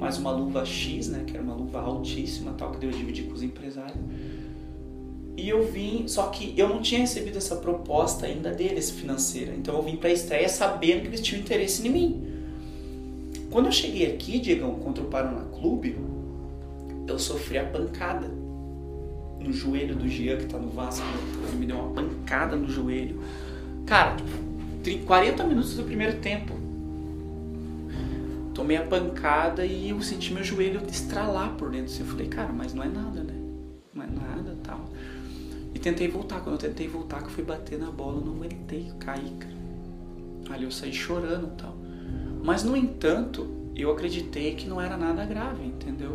mais 0.00 0.16
uma 0.16 0.30
luva 0.32 0.64
X, 0.64 1.08
né? 1.08 1.24
Que 1.26 1.34
era 1.34 1.42
uma 1.42 1.54
luva 1.54 1.80
altíssima, 1.80 2.54
tal, 2.56 2.72
que 2.72 2.84
eu 2.84 2.90
dividir 2.90 3.26
com 3.26 3.34
os 3.34 3.42
empresários. 3.42 3.98
E 5.36 5.48
eu 5.48 5.70
vim, 5.70 6.08
só 6.08 6.28
que 6.28 6.54
eu 6.56 6.68
não 6.68 6.80
tinha 6.80 7.00
recebido 7.00 7.36
essa 7.36 7.56
proposta 7.56 8.26
ainda 8.26 8.50
deles 8.50 8.90
financeira. 8.90 9.52
Então 9.54 9.76
eu 9.76 9.82
vim 9.82 9.96
para 9.96 10.08
a 10.08 10.12
estreia 10.12 10.48
sabendo 10.48 11.02
que 11.02 11.08
eles 11.08 11.20
tinham 11.20 11.42
interesse 11.42 11.86
em 11.86 11.90
mim. 11.90 12.26
Quando 13.50 13.66
eu 13.66 13.72
cheguei 13.72 14.06
aqui, 14.10 14.38
Diegão, 14.38 14.74
contra 14.76 15.04
o 15.04 15.06
Paraná 15.06 15.44
Clube, 15.52 15.96
eu 17.06 17.18
sofri 17.18 17.58
a 17.58 17.64
pancada 17.64 18.28
no 19.38 19.52
joelho 19.52 19.96
do 19.96 20.08
Jean, 20.08 20.36
que 20.36 20.46
tá 20.46 20.58
no 20.58 20.70
Vasco. 20.70 21.06
Ele 21.48 21.58
me 21.58 21.66
deu 21.66 21.76
uma 21.76 21.92
pancada 21.92 22.56
no 22.56 22.68
joelho. 22.68 23.20
Cara, 23.86 24.16
40 25.06 25.44
minutos 25.44 25.74
do 25.74 25.82
primeiro 25.82 26.18
tempo. 26.20 26.69
Tomei 28.54 28.76
a 28.76 28.82
pancada 28.82 29.64
e 29.64 29.90
eu 29.90 30.02
senti 30.02 30.32
meu 30.32 30.42
joelho 30.42 30.82
estralar 30.88 31.54
por 31.56 31.70
dentro. 31.70 31.94
Eu 31.98 32.06
falei, 32.06 32.28
cara, 32.28 32.52
mas 32.52 32.74
não 32.74 32.82
é 32.82 32.88
nada, 32.88 33.22
né? 33.22 33.34
Não 33.94 34.02
é 34.02 34.06
nada 34.06 34.56
tal. 34.62 34.88
E 35.74 35.78
tentei 35.78 36.08
voltar. 36.08 36.40
Quando 36.40 36.54
eu 36.54 36.68
tentei 36.68 36.88
voltar, 36.88 37.18
que 37.18 37.26
eu 37.26 37.30
fui 37.30 37.44
bater 37.44 37.78
na 37.78 37.90
bola, 37.90 38.20
não 38.20 38.34
aguentei, 38.34 38.90
caí, 38.98 39.30
cara. 39.38 40.54
Ali 40.54 40.64
eu 40.64 40.70
saí 40.70 40.92
chorando 40.92 41.56
tal. 41.56 41.76
Mas, 42.42 42.64
no 42.64 42.76
entanto, 42.76 43.46
eu 43.76 43.90
acreditei 43.90 44.54
que 44.54 44.68
não 44.68 44.80
era 44.80 44.96
nada 44.96 45.24
grave, 45.24 45.64
entendeu? 45.64 46.10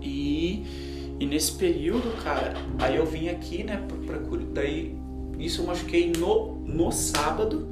E, 0.00 0.64
e 1.18 1.26
nesse 1.26 1.52
período, 1.52 2.22
cara, 2.22 2.54
aí 2.78 2.96
eu 2.96 3.04
vim 3.04 3.28
aqui, 3.28 3.64
né, 3.64 3.84
pra, 4.06 4.18
pra 4.18 4.36
daí 4.52 4.96
isso 5.40 5.62
eu 5.62 5.66
machuquei 5.66 6.12
no, 6.12 6.56
no 6.66 6.92
sábado, 6.92 7.66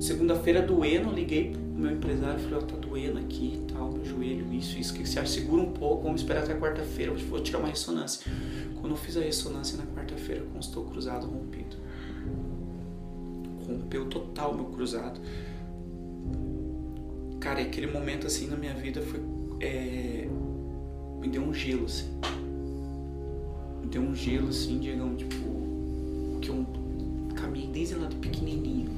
segunda-feira 0.00 0.60
doendo, 0.60 1.10
liguei 1.10 1.50
pro 1.50 1.63
meu 1.84 1.92
empresário, 1.92 2.40
falei, 2.40 2.54
ó, 2.54 2.58
oh, 2.58 2.62
tá 2.62 2.76
doendo 2.76 3.18
aqui 3.18 3.60
e 3.62 3.72
tal, 3.72 3.92
meu 3.92 4.04
joelho, 4.04 4.52
isso, 4.54 4.78
isso, 4.78 4.94
que 4.94 5.06
você 5.06 5.20
acha? 5.20 5.32
Segura 5.32 5.62
um 5.62 5.72
pouco, 5.72 6.04
vamos 6.04 6.22
esperar 6.22 6.42
até 6.42 6.54
quarta-feira, 6.54 7.12
vou 7.12 7.40
tirar 7.40 7.58
uma 7.58 7.68
ressonância. 7.68 8.30
Quando 8.80 8.92
eu 8.92 8.96
fiz 8.96 9.16
a 9.18 9.20
ressonância 9.20 9.76
na 9.76 9.84
quarta-feira, 9.84 10.42
constou 10.52 10.84
cruzado 10.84 11.26
rompido. 11.26 11.76
Rompeu 13.66 14.06
total 14.06 14.54
meu 14.54 14.66
cruzado. 14.66 15.20
Cara, 17.38 17.60
aquele 17.60 17.86
momento 17.86 18.26
assim 18.26 18.46
na 18.46 18.56
minha 18.56 18.74
vida 18.74 19.02
foi. 19.02 19.20
É, 19.60 20.26
me 21.20 21.28
deu 21.28 21.42
um 21.42 21.52
gelo, 21.52 21.84
assim. 21.84 22.08
Me 23.82 23.86
deu 23.88 24.02
um 24.02 24.14
gelo, 24.14 24.48
assim, 24.48 24.78
digamos, 24.78 25.18
tipo. 25.18 26.38
Que 26.40 26.48
eu 26.48 26.66
mim 27.54 27.70
desde 27.72 27.94
lá 27.94 28.08
de 28.08 28.16
pequenininho. 28.16 28.90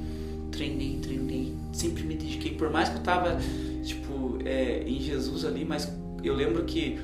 Treinei, 0.51 0.99
treinei, 1.01 1.53
sempre 1.73 2.03
me 2.03 2.15
dediquei. 2.15 2.53
Por 2.53 2.69
mais 2.69 2.89
que 2.89 2.97
eu 2.97 3.03
tava, 3.03 3.37
tipo, 3.83 4.39
é, 4.45 4.83
em 4.83 4.99
Jesus 4.99 5.45
ali, 5.45 5.65
mas 5.65 5.91
eu 6.23 6.33
lembro 6.33 6.63
que 6.63 6.99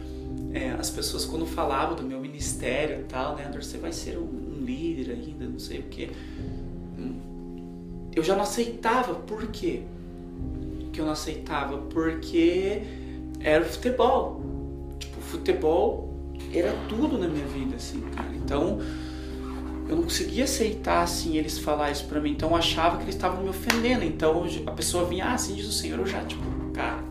é, 0.53 0.71
as 0.71 0.89
pessoas 0.89 1.25
quando 1.25 1.45
falavam 1.45 1.95
do 1.95 2.03
meu 2.03 2.19
ministério 2.19 3.01
e 3.01 3.03
tal, 3.03 3.35
né, 3.35 3.45
Anderson, 3.47 3.71
você 3.71 3.77
vai 3.77 3.91
ser 3.91 4.17
um, 4.17 4.23
um 4.23 4.63
líder 4.63 5.11
ainda, 5.11 5.45
não 5.45 5.59
sei 5.59 5.79
o 5.79 5.83
quê. 5.83 6.09
Eu 8.15 8.23
já 8.23 8.35
não 8.35 8.43
aceitava, 8.43 9.15
por 9.15 9.47
quê? 9.47 9.81
Que 10.91 11.01
eu 11.01 11.05
não 11.05 11.13
aceitava 11.13 11.77
porque 11.77 12.83
era 13.39 13.63
o 13.63 13.67
futebol. 13.67 14.41
Tipo, 14.99 15.21
futebol 15.21 16.13
era 16.53 16.73
tudo 16.87 17.17
na 17.17 17.27
minha 17.27 17.45
vida, 17.47 17.75
assim, 17.75 18.01
cara. 18.15 18.29
Então, 18.35 18.79
eu 19.93 19.97
não 19.97 20.03
conseguia 20.03 20.43
aceitar, 20.43 21.03
assim, 21.03 21.37
eles 21.37 21.59
falar 21.59 21.91
isso 21.91 22.05
pra 22.05 22.19
mim. 22.19 22.31
Então, 22.31 22.49
eu 22.49 22.55
achava 22.55 22.97
que 22.97 23.03
eles 23.03 23.15
estavam 23.15 23.43
me 23.43 23.49
ofendendo. 23.49 24.03
Então, 24.03 24.43
a 24.65 24.71
pessoa 24.71 25.05
vinha, 25.05 25.25
ah, 25.25 25.33
assim 25.33 25.53
diz 25.53 25.67
o 25.67 25.71
Senhor, 25.71 25.99
eu 25.99 26.07
já, 26.07 26.23
tipo, 26.25 26.43
cara. 26.73 27.03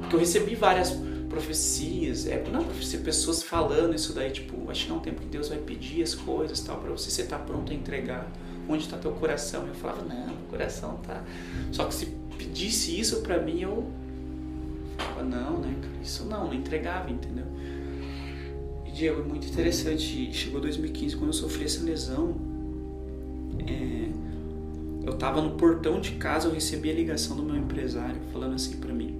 Porque 0.00 0.16
eu 0.16 0.18
recebi 0.18 0.56
várias 0.56 0.92
profecias, 1.28 2.26
é, 2.26 2.42
não 2.50 2.64
profecia, 2.64 2.98
pessoas 2.98 3.44
falando 3.44 3.94
isso 3.94 4.12
daí, 4.12 4.32
tipo, 4.32 4.68
acho 4.68 4.86
que 4.86 4.90
é 4.90 4.94
um 4.94 4.98
tempo 4.98 5.20
que 5.20 5.28
Deus 5.28 5.48
vai 5.48 5.58
pedir 5.58 6.02
as 6.02 6.16
coisas 6.16 6.58
tal, 6.60 6.78
para 6.78 6.90
você, 6.90 7.08
você 7.08 7.22
tá 7.22 7.38
pronto 7.38 7.70
a 7.70 7.74
entregar. 7.74 8.28
Onde 8.68 8.84
está 8.84 8.96
teu 8.96 9.12
coração? 9.12 9.66
Eu 9.66 9.74
falava, 9.74 10.02
não, 10.02 10.26
meu 10.26 10.46
coração 10.48 10.96
tá. 11.06 11.22
Só 11.70 11.84
que 11.84 11.94
se 11.94 12.06
pedisse 12.36 12.98
isso 12.98 13.20
para 13.20 13.38
mim, 13.38 13.60
eu 13.60 13.88
falava, 14.98 15.22
não, 15.22 15.58
né, 15.58 15.74
cara, 15.80 16.02
isso 16.02 16.24
não, 16.24 16.46
não 16.46 16.54
entregava, 16.54 17.08
entendeu? 17.08 17.46
E 18.90 18.92
Diego, 18.92 19.20
é 19.20 19.24
muito 19.24 19.46
interessante, 19.46 20.32
chegou 20.32 20.60
2015, 20.60 21.14
quando 21.14 21.28
eu 21.28 21.32
sofri 21.32 21.64
essa 21.64 21.84
lesão, 21.84 22.34
é, 23.64 24.08
eu 25.06 25.14
tava 25.14 25.40
no 25.40 25.52
portão 25.52 26.00
de 26.00 26.12
casa, 26.12 26.48
eu 26.48 26.52
recebi 26.52 26.90
a 26.90 26.94
ligação 26.94 27.36
do 27.36 27.42
meu 27.44 27.54
empresário 27.54 28.20
falando 28.32 28.54
assim 28.54 28.78
para 28.78 28.92
mim, 28.92 29.16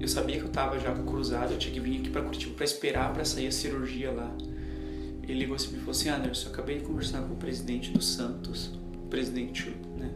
eu 0.00 0.08
sabia 0.08 0.38
que 0.38 0.44
eu 0.44 0.48
tava 0.48 0.78
já 0.80 0.94
cruzado, 0.94 1.52
eu 1.52 1.58
tinha 1.58 1.74
que 1.74 1.80
vir 1.80 1.98
aqui 1.98 2.08
para 2.08 2.22
Curitiba 2.22 2.54
para 2.54 2.64
esperar 2.64 3.12
para 3.12 3.24
sair 3.24 3.48
a 3.48 3.52
cirurgia 3.52 4.10
lá. 4.10 4.34
Ele 5.24 5.40
ligou 5.40 5.56
assim 5.56 5.74
e 5.74 5.78
falou 5.78 5.90
assim: 5.90 6.08
Anderson, 6.08 6.48
eu 6.48 6.52
acabei 6.52 6.78
de 6.78 6.84
conversar 6.84 7.22
com 7.22 7.34
o 7.34 7.36
presidente 7.36 7.90
do 7.90 8.00
Santos, 8.00 8.70
presidente, 9.10 9.74
né? 9.98 10.10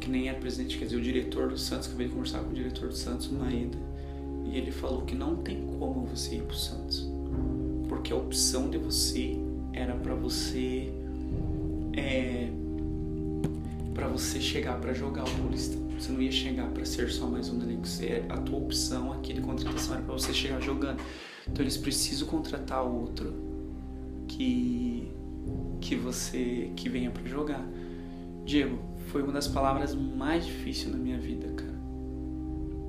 Que 0.00 0.10
nem 0.10 0.28
era 0.28 0.38
presidente, 0.38 0.76
quer 0.76 0.84
dizer, 0.84 0.96
o 0.96 1.00
diretor 1.00 1.48
do 1.48 1.56
Santos. 1.56 1.88
Acabei 1.88 2.06
de 2.06 2.12
conversar 2.12 2.40
com 2.40 2.50
o 2.50 2.52
diretor 2.52 2.88
do 2.88 2.94
Santos, 2.94 3.28
Maeda. 3.28 3.78
Ele 4.54 4.70
falou 4.70 5.02
que 5.02 5.16
não 5.16 5.36
tem 5.36 5.66
como 5.78 6.06
você 6.06 6.36
ir 6.36 6.42
pro 6.42 6.56
Santos. 6.56 7.10
Porque 7.88 8.12
a 8.12 8.16
opção 8.16 8.70
de 8.70 8.78
você 8.78 9.36
era 9.72 9.94
para 9.94 10.14
você. 10.14 10.92
É, 11.96 12.48
para 13.92 14.08
você 14.08 14.40
chegar 14.40 14.80
para 14.80 14.92
jogar 14.92 15.24
o 15.24 15.30
Paulista. 15.38 15.76
Você 15.98 16.12
não 16.12 16.22
ia 16.22 16.30
chegar 16.30 16.68
para 16.70 16.84
ser 16.84 17.10
só 17.10 17.26
mais 17.26 17.48
um 17.48 17.60
elenco. 17.62 17.86
Você, 17.86 18.24
a 18.28 18.36
tua 18.38 18.58
opção 18.58 19.12
aqui 19.12 19.32
de 19.32 19.40
contratação 19.40 19.94
era 19.94 20.04
para 20.04 20.14
você 20.14 20.32
chegar 20.32 20.60
jogando. 20.60 21.00
Então 21.48 21.62
eles 21.62 21.76
precisam 21.76 22.26
contratar 22.28 22.84
outro 22.84 23.34
que 24.28 25.10
que 25.80 25.94
você 25.96 26.70
que 26.76 26.88
venha 26.88 27.10
para 27.10 27.24
jogar. 27.24 27.64
Diego, 28.44 28.78
foi 29.08 29.22
uma 29.22 29.32
das 29.32 29.48
palavras 29.48 29.94
mais 29.94 30.46
difíceis 30.46 30.92
na 30.92 30.98
minha 30.98 31.18
vida, 31.18 31.48
cara. 31.48 31.63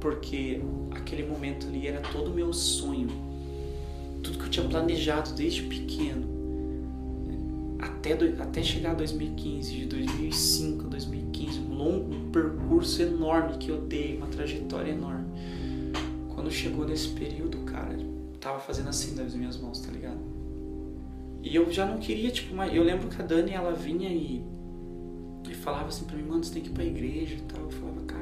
Porque 0.05 0.61
aquele 0.91 1.25
momento 1.25 1.65
ali 1.65 1.87
era 1.87 1.99
todo 1.99 2.29
o 2.29 2.33
meu 2.35 2.53
sonho. 2.53 3.07
Tudo 4.21 4.37
que 4.37 4.45
eu 4.45 4.49
tinha 4.51 4.67
planejado 4.67 5.33
desde 5.33 5.63
pequeno. 5.63 6.27
Até, 7.79 8.15
do, 8.15 8.39
até 8.39 8.61
chegar 8.61 8.91
a 8.91 8.93
2015, 8.93 9.75
de 9.75 9.85
2005 9.87 10.85
a 10.85 10.89
2015, 10.89 11.59
um 11.59 11.73
longo 11.73 12.29
percurso 12.29 13.01
enorme 13.01 13.57
que 13.57 13.69
eu 13.69 13.81
dei, 13.81 14.17
uma 14.17 14.27
trajetória 14.27 14.91
enorme. 14.91 15.25
Quando 16.35 16.51
chegou 16.51 16.85
nesse 16.85 17.07
período, 17.07 17.57
cara, 17.65 17.97
tava 18.39 18.59
fazendo 18.59 18.89
assim 18.89 19.15
nas 19.15 19.33
minhas 19.33 19.57
mãos, 19.57 19.79
tá 19.79 19.91
ligado? 19.91 20.19
E 21.41 21.55
eu 21.55 21.71
já 21.71 21.83
não 21.83 21.97
queria, 21.97 22.29
tipo, 22.29 22.53
mas 22.53 22.71
eu 22.75 22.83
lembro 22.83 23.07
que 23.07 23.19
a 23.19 23.25
Dani, 23.25 23.53
ela 23.53 23.73
vinha 23.73 24.09
e, 24.09 24.43
e 25.49 25.55
falava 25.55 25.87
assim 25.87 26.05
pra 26.05 26.15
mim, 26.15 26.27
mano, 26.27 26.43
você 26.43 26.53
tem 26.53 26.61
que 26.61 26.69
ir 26.69 26.73
pra 26.73 26.85
igreja 26.85 27.33
e 27.33 27.41
tal. 27.41 27.63
Eu 27.63 27.71
falava, 27.71 28.01
cara, 28.01 28.14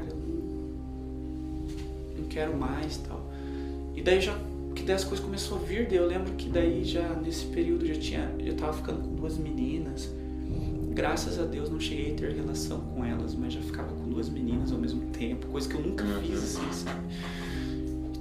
quero 2.34 2.58
mais 2.58 2.96
e 2.96 3.00
tal. 3.00 3.32
E 3.96 4.02
daí 4.02 4.20
já, 4.20 4.38
que 4.76 4.84
daí 4.84 4.96
as 4.96 5.04
coisas 5.04 5.24
começaram 5.24 5.58
a 5.58 5.60
vir, 5.60 5.88
daí 5.88 5.98
eu 5.98 6.08
lembro 6.08 6.34
que 6.34 6.50
daí 6.50 6.84
já, 6.84 7.08
nesse 7.16 7.46
período, 7.46 7.86
já 7.86 7.96
tinha, 7.96 8.32
já 8.40 8.54
tava 8.54 8.74
ficando 8.74 9.02
com 9.02 9.16
duas 9.16 9.38
meninas. 9.38 10.10
Graças 10.90 11.40
a 11.40 11.46
Deus 11.46 11.70
não 11.70 11.80
cheguei 11.80 12.14
a 12.14 12.16
ter 12.16 12.34
relação 12.34 12.80
com 12.80 13.04
elas, 13.04 13.34
mas 13.34 13.54
já 13.54 13.62
ficava 13.62 13.94
com 13.96 14.08
duas 14.10 14.30
meninas 14.30 14.72
ao 14.72 14.78
mesmo 14.78 15.10
tempo, 15.12 15.48
coisa 15.48 15.68
que 15.68 15.76
eu 15.76 15.82
nunca 15.82 16.06
fiz 16.22 16.38
assim, 16.38 16.72
sabe? 16.72 17.02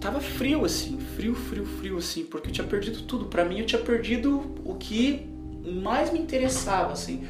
tava 0.02 0.20
frio, 0.20 0.64
assim, 0.64 0.98
frio, 1.14 1.32
frio, 1.32 1.64
frio, 1.64 1.96
assim, 1.96 2.24
porque 2.24 2.48
eu 2.48 2.52
tinha 2.52 2.66
perdido 2.66 3.02
tudo. 3.02 3.26
Para 3.26 3.44
mim, 3.44 3.60
eu 3.60 3.66
tinha 3.66 3.80
perdido 3.80 4.42
o 4.64 4.74
que 4.74 5.28
mais 5.64 6.12
me 6.12 6.18
interessava, 6.18 6.92
assim. 6.92 7.22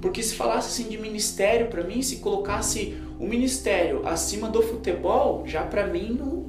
Porque 0.00 0.22
se 0.22 0.36
falasse 0.36 0.68
assim 0.68 0.88
de 0.88 0.96
ministério 0.98 1.66
para 1.66 1.82
mim, 1.82 2.00
se 2.02 2.18
colocasse 2.18 2.96
o 3.18 3.26
ministério 3.26 4.06
acima 4.06 4.48
do 4.48 4.62
futebol, 4.62 5.46
já 5.46 5.62
para 5.62 5.86
mim 5.86 6.16
não 6.18 6.46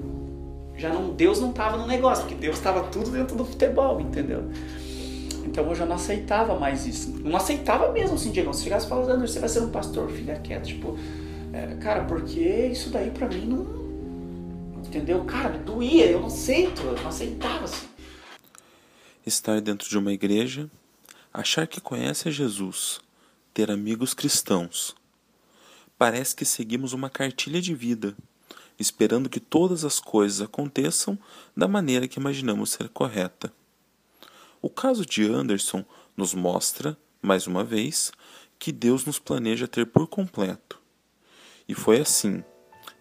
já 0.75 0.89
não 0.89 1.09
Deus 1.13 1.39
não 1.39 1.51
tava 1.51 1.77
no 1.77 1.87
negócio, 1.87 2.23
porque 2.25 2.35
Deus 2.35 2.57
estava 2.57 2.83
tudo 2.89 3.09
dentro 3.09 3.35
do 3.35 3.45
futebol, 3.45 3.99
entendeu? 3.99 4.43
Então 5.45 5.65
eu 5.67 5.75
já 5.75 5.85
não 5.85 5.95
aceitava 5.95 6.59
mais 6.59 6.85
isso. 6.85 7.09
Não 7.23 7.37
aceitava 7.37 7.91
mesmo 7.91 8.15
assim, 8.15 8.31
Diego. 8.31 8.53
Se 8.53 8.63
chegasse 8.63 8.87
falando, 8.87 9.25
você 9.25 9.39
vai 9.39 9.49
ser 9.49 9.61
um 9.61 9.69
pastor, 9.69 10.09
fica 10.09 10.35
quieto, 10.35 10.65
tipo, 10.65 10.97
é, 11.53 11.75
cara, 11.75 12.03
porque 12.03 12.39
isso 12.39 12.89
daí 12.89 13.09
para 13.09 13.27
mim 13.27 13.45
não 13.47 13.87
Entendeu? 14.87 15.25
Cara, 15.25 15.57
doía, 15.57 16.05
eu 16.05 16.21
não 16.21 16.27
aceito, 16.27 16.81
eu 16.81 16.95
não 16.95 17.09
aceitava 17.09 17.65
assim. 17.65 17.87
Estar 19.25 19.59
dentro 19.59 19.89
de 19.89 19.97
uma 19.97 20.13
igreja, 20.13 20.69
achar 21.33 21.67
que 21.67 21.81
conhece 21.81 22.29
a 22.29 22.31
Jesus, 22.31 23.01
ter 23.53 23.69
amigos 23.69 24.13
cristãos. 24.13 24.95
Parece 25.97 26.35
que 26.35 26.45
seguimos 26.45 26.93
uma 26.93 27.09
cartilha 27.09 27.61
de 27.61 27.73
vida, 27.73 28.15
esperando 28.79 29.29
que 29.29 29.39
todas 29.39 29.83
as 29.83 29.99
coisas 29.99 30.41
aconteçam 30.41 31.17
da 31.55 31.67
maneira 31.67 32.07
que 32.07 32.19
imaginamos 32.19 32.71
ser 32.71 32.89
correta. 32.89 33.51
O 34.61 34.69
caso 34.69 35.05
de 35.05 35.25
Anderson 35.25 35.83
nos 36.15 36.33
mostra, 36.33 36.97
mais 37.21 37.47
uma 37.47 37.63
vez, 37.63 38.11
que 38.59 38.71
Deus 38.71 39.05
nos 39.05 39.19
planeja 39.19 39.67
ter 39.67 39.85
por 39.85 40.07
completo. 40.07 40.79
E 41.67 41.73
foi 41.73 41.99
assim 41.99 42.43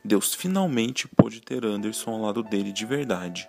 Deus 0.07 0.35
finalmente 0.35 1.09
pôde 1.09 1.41
ter 1.41 1.65
Anderson 1.65 2.13
ao 2.13 2.21
lado 2.23 2.43
dele 2.43 2.73
de 2.73 2.87
verdade. 2.87 3.49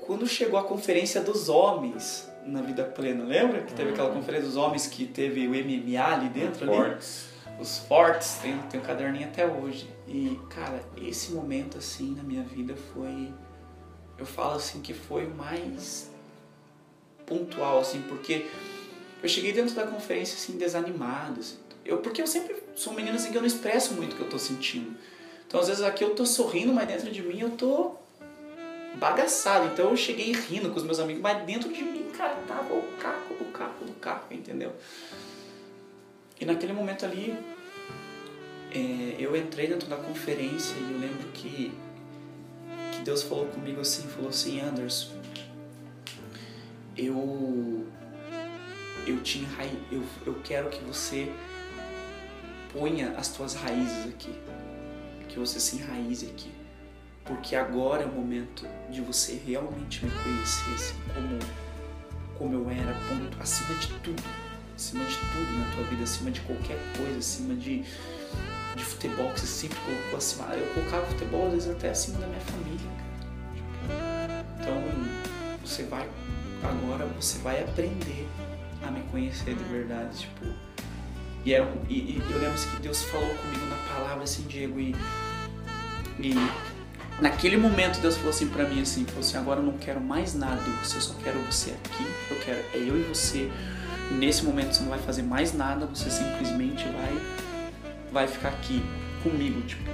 Quando 0.00 0.26
chegou 0.26 0.58
a 0.58 0.64
conferência 0.64 1.20
dos 1.20 1.48
homens 1.48 2.28
na 2.44 2.62
vida 2.62 2.84
plena, 2.84 3.24
lembra 3.24 3.62
que 3.62 3.72
teve 3.72 3.90
aquela 3.90 4.10
conferência 4.12 4.46
dos 4.46 4.56
homens 4.56 4.86
que 4.86 5.06
teve 5.06 5.46
o 5.46 5.50
MMA 5.50 6.04
ali 6.04 6.28
dentro? 6.28 6.66
Fortes. 6.66 7.35
Os 7.58 7.78
fortes, 7.78 8.38
tem, 8.42 8.58
tem 8.70 8.80
um 8.80 8.82
caderninho 8.82 9.28
até 9.28 9.46
hoje. 9.46 9.88
E, 10.06 10.38
cara, 10.50 10.82
esse 10.96 11.32
momento 11.32 11.78
assim 11.78 12.14
na 12.14 12.22
minha 12.22 12.42
vida 12.42 12.74
foi. 12.92 13.32
Eu 14.18 14.26
falo 14.26 14.54
assim 14.54 14.80
que 14.80 14.94
foi 14.94 15.26
o 15.26 15.34
mais 15.34 16.10
pontual, 17.26 17.80
assim, 17.80 18.02
porque 18.02 18.46
eu 19.22 19.28
cheguei 19.28 19.52
dentro 19.52 19.74
da 19.74 19.86
conferência 19.86 20.36
assim, 20.36 20.56
desanimado, 20.56 21.40
assim, 21.40 21.56
eu, 21.84 21.98
porque 21.98 22.22
eu 22.22 22.26
sempre 22.26 22.56
sou 22.74 22.92
um 22.92 22.96
menino 22.96 23.16
assim 23.16 23.30
que 23.30 23.36
eu 23.36 23.40
não 23.40 23.46
expresso 23.46 23.94
muito 23.94 24.12
o 24.12 24.16
que 24.16 24.22
eu 24.22 24.28
tô 24.28 24.38
sentindo. 24.38 24.96
Então 25.46 25.60
às 25.60 25.68
vezes 25.68 25.82
aqui 25.82 26.02
eu 26.02 26.14
tô 26.14 26.26
sorrindo, 26.26 26.72
mas 26.72 26.88
dentro 26.88 27.10
de 27.10 27.22
mim 27.22 27.40
eu 27.40 27.50
tô 27.50 27.94
bagaçado. 28.96 29.66
Então 29.66 29.90
eu 29.90 29.96
cheguei 29.96 30.32
rindo 30.32 30.70
com 30.70 30.76
os 30.76 30.82
meus 30.82 30.98
amigos, 30.98 31.22
mas 31.22 31.44
dentro 31.44 31.72
de 31.72 31.82
mim, 31.82 32.08
cara, 32.16 32.36
tava 32.46 32.74
o 32.74 32.82
caco 33.00 33.34
do 33.34 33.44
caco 33.52 33.84
do 33.84 33.92
caco, 33.94 34.34
entendeu? 34.34 34.72
E 36.40 36.44
naquele 36.44 36.72
momento 36.72 37.04
ali, 37.04 37.36
é, 38.70 39.16
eu 39.18 39.34
entrei 39.34 39.68
dentro 39.68 39.88
da 39.88 39.96
conferência 39.96 40.76
e 40.76 40.92
eu 40.92 40.98
lembro 40.98 41.28
que, 41.32 41.72
que 42.92 42.98
Deus 43.02 43.22
falou 43.22 43.46
comigo 43.46 43.80
assim, 43.80 44.06
falou 44.08 44.28
assim, 44.28 44.60
Anderson, 44.60 45.14
eu 46.96 47.86
eu 49.06 49.22
te 49.22 49.46
eu, 49.90 50.02
eu 50.26 50.34
quero 50.42 50.68
que 50.68 50.82
você 50.84 51.32
ponha 52.72 53.10
as 53.16 53.28
tuas 53.28 53.54
raízes 53.54 54.06
aqui, 54.08 54.34
que 55.28 55.38
você 55.38 55.60
se 55.60 55.76
enraize 55.76 56.26
aqui, 56.26 56.50
porque 57.24 57.54
agora 57.54 58.02
é 58.02 58.06
o 58.06 58.12
momento 58.12 58.66
de 58.90 59.00
você 59.00 59.40
realmente 59.46 60.04
me 60.04 60.10
conhecer 60.10 60.74
assim, 60.74 60.94
como, 61.14 61.38
como 62.36 62.54
eu 62.54 62.70
era, 62.70 62.92
ponto, 63.08 63.40
acima 63.40 63.78
de 63.78 63.88
tudo, 64.00 64.22
acima 64.76 65.04
de 65.04 65.16
tudo 65.16 65.58
na 65.58 65.74
tua 65.74 65.84
vida, 65.84 66.04
acima 66.04 66.30
de 66.30 66.40
qualquer 66.42 66.78
coisa, 66.96 67.18
acima 67.18 67.54
de, 67.54 67.82
de 68.76 68.84
futebol 68.84 69.32
que 69.32 69.40
você 69.40 69.46
sempre 69.46 69.78
colocou 69.78 70.18
acima. 70.18 70.44
Eu 70.54 70.66
colocava 70.74 71.06
futebol 71.06 71.46
às 71.46 71.54
vezes 71.54 71.70
até 71.70 71.90
acima 71.90 72.18
da 72.18 72.26
minha 72.26 72.40
família, 72.40 72.90
cara. 73.88 74.44
Tipo, 74.44 74.60
então 74.60 74.82
você 75.64 75.82
vai 75.84 76.08
agora 76.62 77.06
você 77.20 77.38
vai 77.38 77.62
aprender 77.62 78.28
a 78.82 78.90
me 78.90 79.00
conhecer 79.10 79.54
de 79.54 79.64
verdade, 79.64 80.18
tipo. 80.18 80.46
E, 81.44 81.54
era, 81.54 81.66
e, 81.88 81.94
e 81.94 82.22
eu 82.30 82.38
lembro 82.40 82.60
que 82.60 82.82
Deus 82.82 83.04
falou 83.04 83.28
comigo 83.28 83.66
na 83.66 83.94
palavra 83.94 84.24
assim, 84.24 84.42
Diego, 84.48 84.80
e, 84.80 84.96
e 86.18 86.34
naquele 87.20 87.56
momento 87.56 88.00
Deus 88.00 88.16
falou 88.16 88.30
assim 88.30 88.48
para 88.48 88.68
mim 88.68 88.82
assim, 88.82 89.04
falou 89.04 89.20
assim, 89.20 89.36
agora 89.36 89.60
eu 89.60 89.64
não 89.64 89.78
quero 89.78 90.00
mais 90.00 90.34
nada 90.34 90.60
de 90.60 90.70
você, 90.70 90.96
eu 90.96 91.00
só 91.00 91.14
quero 91.22 91.38
você 91.40 91.70
aqui, 91.70 92.04
eu 92.30 92.36
quero 92.40 92.58
é 92.58 92.78
eu 92.78 92.98
e 92.98 93.02
você. 93.02 93.50
Nesse 94.10 94.44
momento 94.44 94.72
você 94.72 94.82
não 94.82 94.90
vai 94.90 94.98
fazer 94.98 95.22
mais 95.22 95.52
nada, 95.52 95.86
você 95.86 96.10
simplesmente 96.10 96.84
vai 96.84 97.46
vai 98.12 98.26
ficar 98.26 98.48
aqui 98.48 98.82
comigo, 99.22 99.60
tipo. 99.62 99.90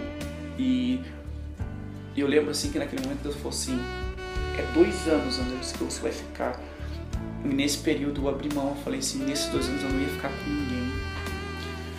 E 0.59 1.01
eu 2.16 2.27
lembro 2.29 2.51
assim 2.51 2.70
que 2.70 2.79
naquele 2.79 3.03
momento 3.03 3.22
Deus 3.22 3.35
falou 3.37 3.51
assim, 3.51 3.79
é 4.59 4.62
dois 4.75 5.09
anos, 5.09 5.38
Anderson, 5.38 5.79
que 5.79 5.85
você 5.85 6.01
vai 6.01 6.12
ficar. 6.12 6.61
E 7.44 7.48
nesse 7.48 7.79
período 7.79 8.22
eu 8.22 8.29
abri 8.29 8.53
mão, 8.55 8.68
eu 8.68 8.77
falei 8.77 9.01
assim, 9.01 9.25
nesses 9.25 9.46
dois 9.46 9.68
anos 9.68 9.83
eu 9.83 9.88
não 9.88 10.01
ia 10.01 10.09
ficar 10.09 10.29
com 10.29 10.51
ninguém. 10.51 10.82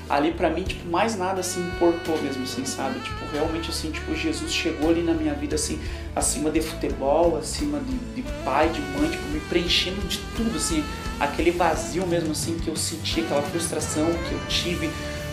Ali 0.09 0.31
pra 0.31 0.49
mim, 0.49 0.63
tipo, 0.63 0.87
mais 0.89 1.15
nada 1.15 1.39
assim 1.39 1.61
importou 1.61 2.21
mesmo, 2.21 2.43
assim, 2.43 2.65
sabe? 2.65 2.99
Tipo, 2.99 3.25
realmente 3.31 3.69
assim, 3.69 3.89
tipo, 3.89 4.13
Jesus 4.15 4.51
chegou 4.51 4.89
ali 4.89 5.01
na 5.01 5.13
minha 5.13 5.33
vida, 5.33 5.55
assim, 5.55 5.79
acima 6.15 6.51
de 6.51 6.61
futebol, 6.61 7.37
acima 7.37 7.79
de, 7.79 8.21
de 8.21 8.21
pai, 8.43 8.69
de 8.69 8.81
mãe, 8.81 9.09
tipo, 9.09 9.23
me 9.29 9.39
preenchendo 9.41 10.01
de 10.07 10.19
tudo, 10.35 10.57
assim, 10.57 10.83
aquele 11.19 11.51
vazio 11.51 12.05
mesmo, 12.05 12.31
assim, 12.31 12.57
que 12.57 12.67
eu 12.67 12.75
senti, 12.75 13.21
aquela 13.21 13.41
frustração 13.43 14.05
que 14.27 14.33
eu 14.33 14.39
tive 14.49 14.89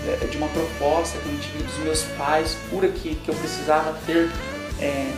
é, 0.07 0.27
de 0.27 0.37
uma 0.37 0.49
proposta 0.49 1.19
que 1.19 1.29
eu 1.29 1.39
tive 1.41 1.63
dos 1.65 1.79
meus 1.79 2.03
pais, 2.17 2.57
pura 2.71 2.89
que, 2.89 3.15
que 3.17 3.29
eu 3.29 3.35
precisava 3.35 3.99
ter. 4.07 4.31
É, 4.81 5.13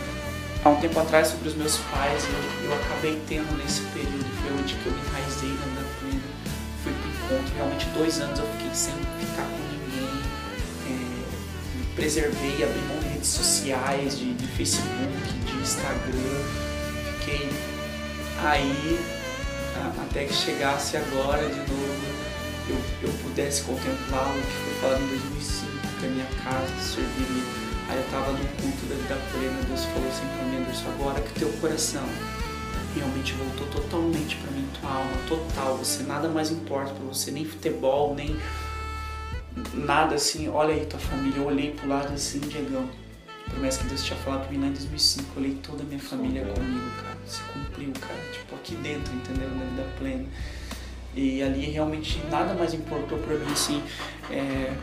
há 0.63 0.69
um 0.69 0.75
tempo 0.75 0.99
atrás 0.99 1.27
sobre 1.27 1.47
os 1.49 1.55
meus 1.55 1.77
pais, 1.77 2.23
eu, 2.25 2.69
eu 2.69 2.73
acabei 2.73 3.21
tendo 3.27 3.55
nesse 3.57 3.81
período, 3.93 4.25
foi 4.41 4.53
onde 4.53 4.73
que 4.75 4.85
eu 4.85 4.91
me 4.91 4.99
enraizei 4.99 5.49
na 5.49 5.72
encontro, 7.33 7.55
realmente 7.55 7.85
dois 7.89 8.19
anos 8.19 8.39
eu 8.39 8.45
fiquei 8.53 8.73
sem 8.73 8.93
ficar 9.19 9.43
com 9.43 9.57
ninguém, 9.71 10.21
é, 10.87 11.77
me 11.77 11.85
preservei, 11.95 12.63
abri 12.63 12.79
mão 12.87 12.99
de 12.99 13.07
redes 13.09 13.29
sociais, 13.29 14.17
de, 14.17 14.33
de 14.33 14.47
Facebook, 14.47 15.33
de 15.45 15.55
Instagram, 15.57 16.43
fiquei 17.19 17.49
aí 18.43 18.99
a, 19.77 20.03
até 20.03 20.25
que 20.25 20.33
chegasse 20.33 20.97
agora 20.97 21.47
de 21.47 21.59
novo, 21.59 22.13
eu, 22.69 22.77
eu 23.01 23.13
pudesse 23.23 23.63
contemplar 23.63 24.29
o 24.29 24.41
que 24.41 24.53
foi 24.53 24.73
falado 24.81 25.03
em 25.03 25.07
2005, 25.07 25.71
que 25.99 26.05
a 26.05 26.09
minha 26.09 26.27
casa 26.43 26.73
serviria. 26.79 27.43
Aí 27.89 27.97
eu 27.97 28.05
tava 28.09 28.31
no 28.31 28.39
culto 28.39 28.85
da 28.85 28.95
vida 28.95 29.17
plena, 29.33 29.59
Deus 29.67 29.83
falou 29.83 30.07
assim 30.07 30.25
pra 30.37 30.45
mim, 30.45 30.57
Anderson, 30.57 30.87
agora 30.97 31.19
que 31.19 31.39
teu 31.39 31.49
coração 31.59 32.03
realmente 32.95 33.33
voltou 33.33 33.67
totalmente 33.67 34.35
para 34.37 34.51
mim, 34.51 34.67
tua 34.79 34.89
alma, 34.89 35.11
total, 35.27 35.77
você 35.77 36.03
nada 36.03 36.29
mais 36.29 36.51
importa 36.51 36.93
para 36.93 37.05
você, 37.05 37.31
nem 37.31 37.45
futebol, 37.45 38.15
nem 38.15 38.35
nada 39.73 40.15
assim, 40.15 40.47
olha 40.49 40.73
aí 40.73 40.85
tua 40.85 40.99
família, 40.99 41.37
eu 41.37 41.45
olhei 41.45 41.71
pro 41.71 41.87
lado 41.87 42.13
assim, 42.13 42.39
Diegão, 42.39 42.89
promessa 43.49 43.81
que 43.81 43.87
Deus 43.87 44.03
tinha 44.03 44.17
falado 44.19 44.41
pra 44.41 44.51
mim 44.51 44.61
lá 44.61 44.67
em 44.67 44.73
2005, 44.73 45.27
eu 45.35 45.41
olhei 45.41 45.55
toda 45.55 45.83
a 45.83 45.85
minha 45.85 45.99
família 45.99 46.45
comigo, 46.45 46.91
cara, 47.01 47.17
se 47.25 47.41
cumpriu, 47.43 47.91
cara, 47.99 48.19
tipo 48.31 48.55
aqui 48.55 48.75
dentro, 48.75 49.13
entendeu, 49.13 49.49
na 49.49 49.65
vida 49.65 49.87
plena. 49.97 50.25
E 51.15 51.43
ali 51.43 51.65
realmente 51.65 52.19
nada 52.31 52.55
mais 52.55 52.73
importou 52.73 53.19
para 53.19 53.35
mim 53.35 53.51
assim, 53.51 53.83
é, 54.31 54.73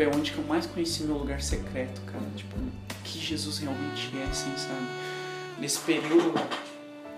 foi 0.00 0.06
onde 0.06 0.32
que 0.32 0.38
eu 0.38 0.44
mais 0.44 0.66
conheci 0.66 1.02
meu 1.02 1.16
lugar 1.16 1.42
secreto, 1.42 2.00
cara. 2.02 2.24
Tipo, 2.36 2.56
que 3.04 3.18
Jesus 3.18 3.58
realmente 3.58 4.10
é, 4.16 4.24
assim, 4.30 4.50
sabe? 4.56 4.86
Nesse 5.58 5.78
período 5.80 6.32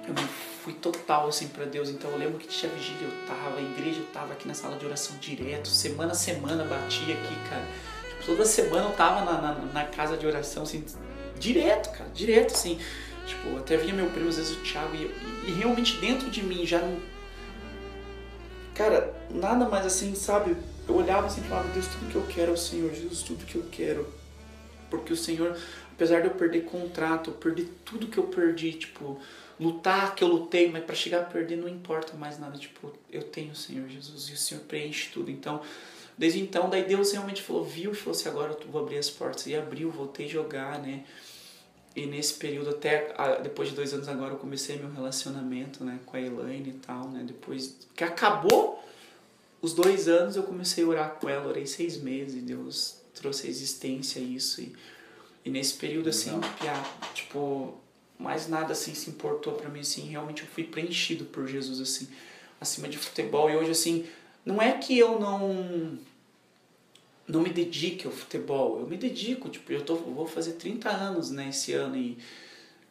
eu 0.07 0.15
fui 0.63 0.73
total, 0.75 1.29
assim, 1.29 1.49
para 1.49 1.65
Deus. 1.65 1.89
Então 1.89 2.11
eu 2.11 2.19
lembro 2.19 2.39
que 2.39 2.49
tinha 2.49 2.71
vigília, 2.73 3.07
eu 3.07 3.27
tava, 3.27 3.59
a 3.59 3.63
igreja 3.63 4.01
eu 4.01 4.07
tava 4.07 4.33
aqui 4.33 4.47
na 4.47 4.55
sala 4.55 4.77
de 4.77 4.87
oração 4.87 5.17
direto, 5.19 5.69
semana 5.69 6.13
a 6.13 6.15
semana 6.15 6.65
batia 6.65 7.15
aqui, 7.15 7.49
cara. 7.49 7.67
Tipo, 8.09 8.27
toda 8.27 8.45
semana 8.45 8.89
eu 8.89 8.93
tava 8.93 9.25
na, 9.25 9.41
na, 9.41 9.55
na, 9.55 9.85
casa 9.85 10.17
de 10.17 10.27
oração, 10.27 10.65
assim, 10.65 10.85
direto, 11.39 11.91
cara, 11.93 12.11
direto, 12.11 12.55
assim. 12.55 12.79
Tipo, 13.27 13.57
até 13.57 13.77
vinha 13.77 13.95
meu 13.95 14.11
primo, 14.11 14.29
às 14.29 14.37
vezes 14.37 14.57
o 14.57 14.61
Thiago, 14.61 14.95
e, 14.95 15.05
e, 15.47 15.51
e 15.51 15.53
realmente 15.53 15.97
dentro 15.99 16.31
de 16.31 16.43
mim 16.43 16.67
já 16.67 16.79
não. 16.79 17.01
Cara, 18.75 19.15
nada 19.31 19.69
mais 19.69 19.87
assim, 19.87 20.15
sabe? 20.15 20.57
eu 20.89 20.97
olhava 20.97 21.27
assim 21.27 21.41
e 21.41 21.45
falava, 21.45 21.69
Deus, 21.69 21.87
tudo 21.87 22.11
que 22.11 22.17
eu 22.17 22.27
quero 22.29 22.51
é 22.51 22.55
o 22.55 22.59
Senhor, 22.59 22.93
Jesus, 22.93 23.23
tudo 23.23 23.45
que 23.45 23.57
eu 23.57 23.65
quero. 23.71 24.07
Porque 24.91 25.13
o 25.13 25.17
Senhor, 25.17 25.57
apesar 25.93 26.21
de 26.21 26.27
eu 26.27 26.35
perder 26.35 26.65
contrato, 26.65 27.31
eu 27.31 27.35
perder 27.35 27.69
tudo 27.85 28.09
que 28.09 28.19
eu 28.19 28.25
perdi, 28.25 28.73
tipo, 28.73 29.19
lutar 29.63 30.15
que 30.15 30.25
eu 30.25 30.29
lutei, 30.29 30.71
mas 30.71 30.85
para 30.85 30.95
chegar 30.95 31.21
a 31.21 31.25
perder 31.25 31.57
não 31.57 31.69
importa 31.69 32.17
mais 32.17 32.39
nada, 32.39 32.59
tipo, 32.59 32.93
eu 33.11 33.23
tenho 33.23 33.53
o 33.53 33.57
Senhor 33.57 33.89
Jesus 33.89 34.29
e 34.29 34.33
o 34.33 34.37
Senhor 34.37 34.63
preenche 34.65 35.11
tudo. 35.13 35.31
Então, 35.31 35.63
desde 36.19 36.41
então, 36.41 36.69
daí 36.69 36.85
Deus 36.85 37.13
realmente 37.13 37.43
falou, 37.43 37.65
viu 37.65 37.93
e 37.93 37.95
falou 37.95 38.19
assim, 38.19 38.29
agora 38.29 38.57
eu 38.61 38.69
vou 38.69 38.83
abrir 38.83 38.99
as 38.99 39.09
portas. 39.09 39.47
E 39.47 39.55
abriu, 39.55 39.91
voltei 39.91 40.27
a 40.27 40.29
jogar, 40.29 40.79
né? 40.81 41.05
E 41.95 42.07
nesse 42.07 42.35
período, 42.35 42.71
até 42.71 43.15
depois 43.43 43.69
de 43.69 43.75
dois 43.75 43.93
anos 43.93 44.09
agora, 44.09 44.33
eu 44.33 44.39
comecei 44.39 44.77
meu 44.77 44.91
relacionamento, 44.91 45.85
né, 45.85 46.01
com 46.07 46.17
a 46.17 46.21
Elaine 46.21 46.71
e 46.71 46.73
tal, 46.75 47.09
né? 47.09 47.23
Depois 47.23 47.77
que 47.95 48.03
acabou 48.03 48.83
os 49.61 49.75
dois 49.75 50.09
anos 50.09 50.35
eu 50.35 50.43
comecei 50.43 50.83
a 50.83 50.87
orar 50.89 51.11
com 51.21 51.29
ela, 51.29 51.47
orei 51.47 51.67
seis 51.67 51.97
meses, 51.99 52.37
e 52.37 52.41
Deus 52.41 52.97
trouxe 53.15 53.47
a 53.47 53.51
existência 53.51 54.19
isso. 54.19 54.61
E, 54.61 54.75
e 55.45 55.51
nesse 55.51 55.75
período, 55.75 56.09
assim, 56.09 56.31
pia, 56.59 56.73
tipo, 57.15 57.75
mais 58.23 58.49
nada 58.49 58.73
assim 58.73 58.95
se 58.95 59.11
importou 59.11 59.55
para 59.55 59.69
mim, 59.69 59.81
assim, 59.81 60.09
realmente 60.09 60.43
eu 60.43 60.49
fui 60.49 60.65
preenchido 60.65 61.25
por 61.25 61.47
Jesus, 61.47 61.81
assim, 61.81 62.09
acima 62.61 62.89
de 62.89 62.97
futebol. 62.97 63.51
E 63.51 63.57
hoje, 63.57 63.73
assim, 63.73 64.07
não 64.45 64.63
é 64.63 64.73
que 64.73 64.99
eu 64.99 65.19
não 65.19 65.99
não 67.27 67.41
me 67.41 67.51
dedique 67.51 68.07
ao 68.07 68.13
futebol, 68.13 68.81
eu 68.81 68.87
me 68.87 68.97
dedico, 68.97 69.49
tipo, 69.49 69.73
eu 69.73 69.83
tô, 69.83 69.95
vou 69.95 70.27
fazer 70.27 70.53
30 70.53 70.91
anos, 70.91 71.31
né, 71.31 71.49
esse 71.49 71.73
ano 71.73 71.97
e 71.97 72.19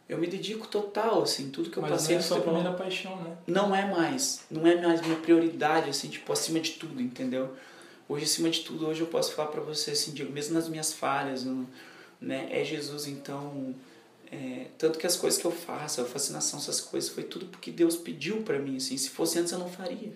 eu 0.07 0.17
me 0.17 0.25
dedico 0.25 0.67
total, 0.67 1.21
assim, 1.21 1.49
tudo 1.49 1.69
que 1.69 1.77
eu 1.77 1.81
Mas 1.81 1.91
passei. 1.91 2.15
Não 2.15 2.19
é 2.19 2.23
sua 2.23 2.41
primeira 2.41 2.73
paixão, 2.73 3.15
né? 3.21 3.37
Não 3.47 3.75
é 3.75 3.89
mais, 3.89 4.43
não 4.49 4.65
é 4.65 4.75
mais 4.81 5.01
minha 5.01 5.17
prioridade, 5.17 5.89
assim, 5.89 6.09
tipo, 6.09 6.31
acima 6.33 6.59
de 6.59 6.71
tudo, 6.71 7.01
entendeu? 7.01 7.53
Hoje, 8.09 8.25
acima 8.25 8.49
de 8.49 8.61
tudo, 8.61 8.87
hoje 8.87 9.01
eu 9.01 9.07
posso 9.07 9.33
falar 9.33 9.49
para 9.49 9.61
você, 9.61 9.91
assim, 9.91 10.11
digo, 10.11 10.31
mesmo 10.31 10.53
nas 10.53 10.67
minhas 10.67 10.91
falhas, 10.91 11.45
né, 12.19 12.47
é 12.51 12.63
Jesus, 12.63 13.07
então, 13.07 13.75
é, 14.31 14.67
tanto 14.77 14.97
que 14.97 15.05
as 15.05 15.17
coisas 15.17 15.39
que 15.39 15.45
eu 15.45 15.51
faço, 15.51 15.99
a 15.99 16.05
fascinação, 16.05 16.57
essas 16.57 16.79
coisas, 16.79 17.09
foi 17.09 17.23
tudo 17.23 17.47
porque 17.47 17.69
Deus 17.69 17.97
pediu 17.97 18.41
para 18.43 18.57
mim, 18.57 18.77
assim, 18.77 18.97
se 18.97 19.09
fosse 19.09 19.37
antes 19.37 19.51
eu 19.51 19.59
não 19.59 19.69
faria, 19.69 20.13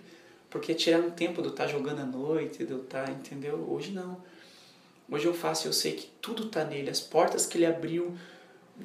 porque 0.50 0.74
tirar 0.74 1.02
um 1.02 1.12
tempo 1.12 1.42
de 1.42 1.50
eu 1.50 1.52
estar 1.52 1.66
tá 1.66 1.72
jogando 1.72 2.00
à 2.00 2.06
noite, 2.06 2.64
de 2.64 2.72
eu 2.72 2.84
estar, 2.84 3.06
tá, 3.06 3.12
entendeu? 3.12 3.68
Hoje 3.70 3.92
não. 3.92 4.24
Hoje 5.12 5.26
eu 5.26 5.34
faço, 5.34 5.68
eu 5.68 5.74
sei 5.74 5.92
que 5.92 6.08
tudo 6.22 6.48
tá 6.48 6.64
nele, 6.64 6.90
as 6.90 7.02
portas 7.02 7.46
que 7.46 7.58
ele 7.58 7.66
abriu, 7.66 8.16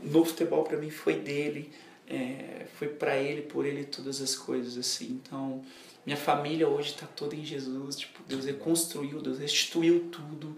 no 0.03 0.25
futebol 0.25 0.65
para 0.65 0.77
mim 0.77 0.91
foi 0.91 1.15
dele, 1.15 1.71
é, 2.09 2.67
foi 2.75 2.89
para 2.89 3.17
ele, 3.17 3.43
por 3.43 3.65
ele 3.65 3.85
todas 3.85 4.21
as 4.21 4.35
coisas 4.35 4.77
assim. 4.77 5.21
Então, 5.23 5.65
minha 6.05 6.17
família 6.17 6.69
hoje 6.69 6.91
está 6.91 7.07
toda 7.07 7.37
em 7.37 7.45
Jesus, 7.45 7.97
tipo, 7.97 8.21
Deus 8.27 8.47
reconstruiu, 8.47 9.21
Deus 9.21 9.39
restituiu 9.39 10.09
tudo. 10.11 10.57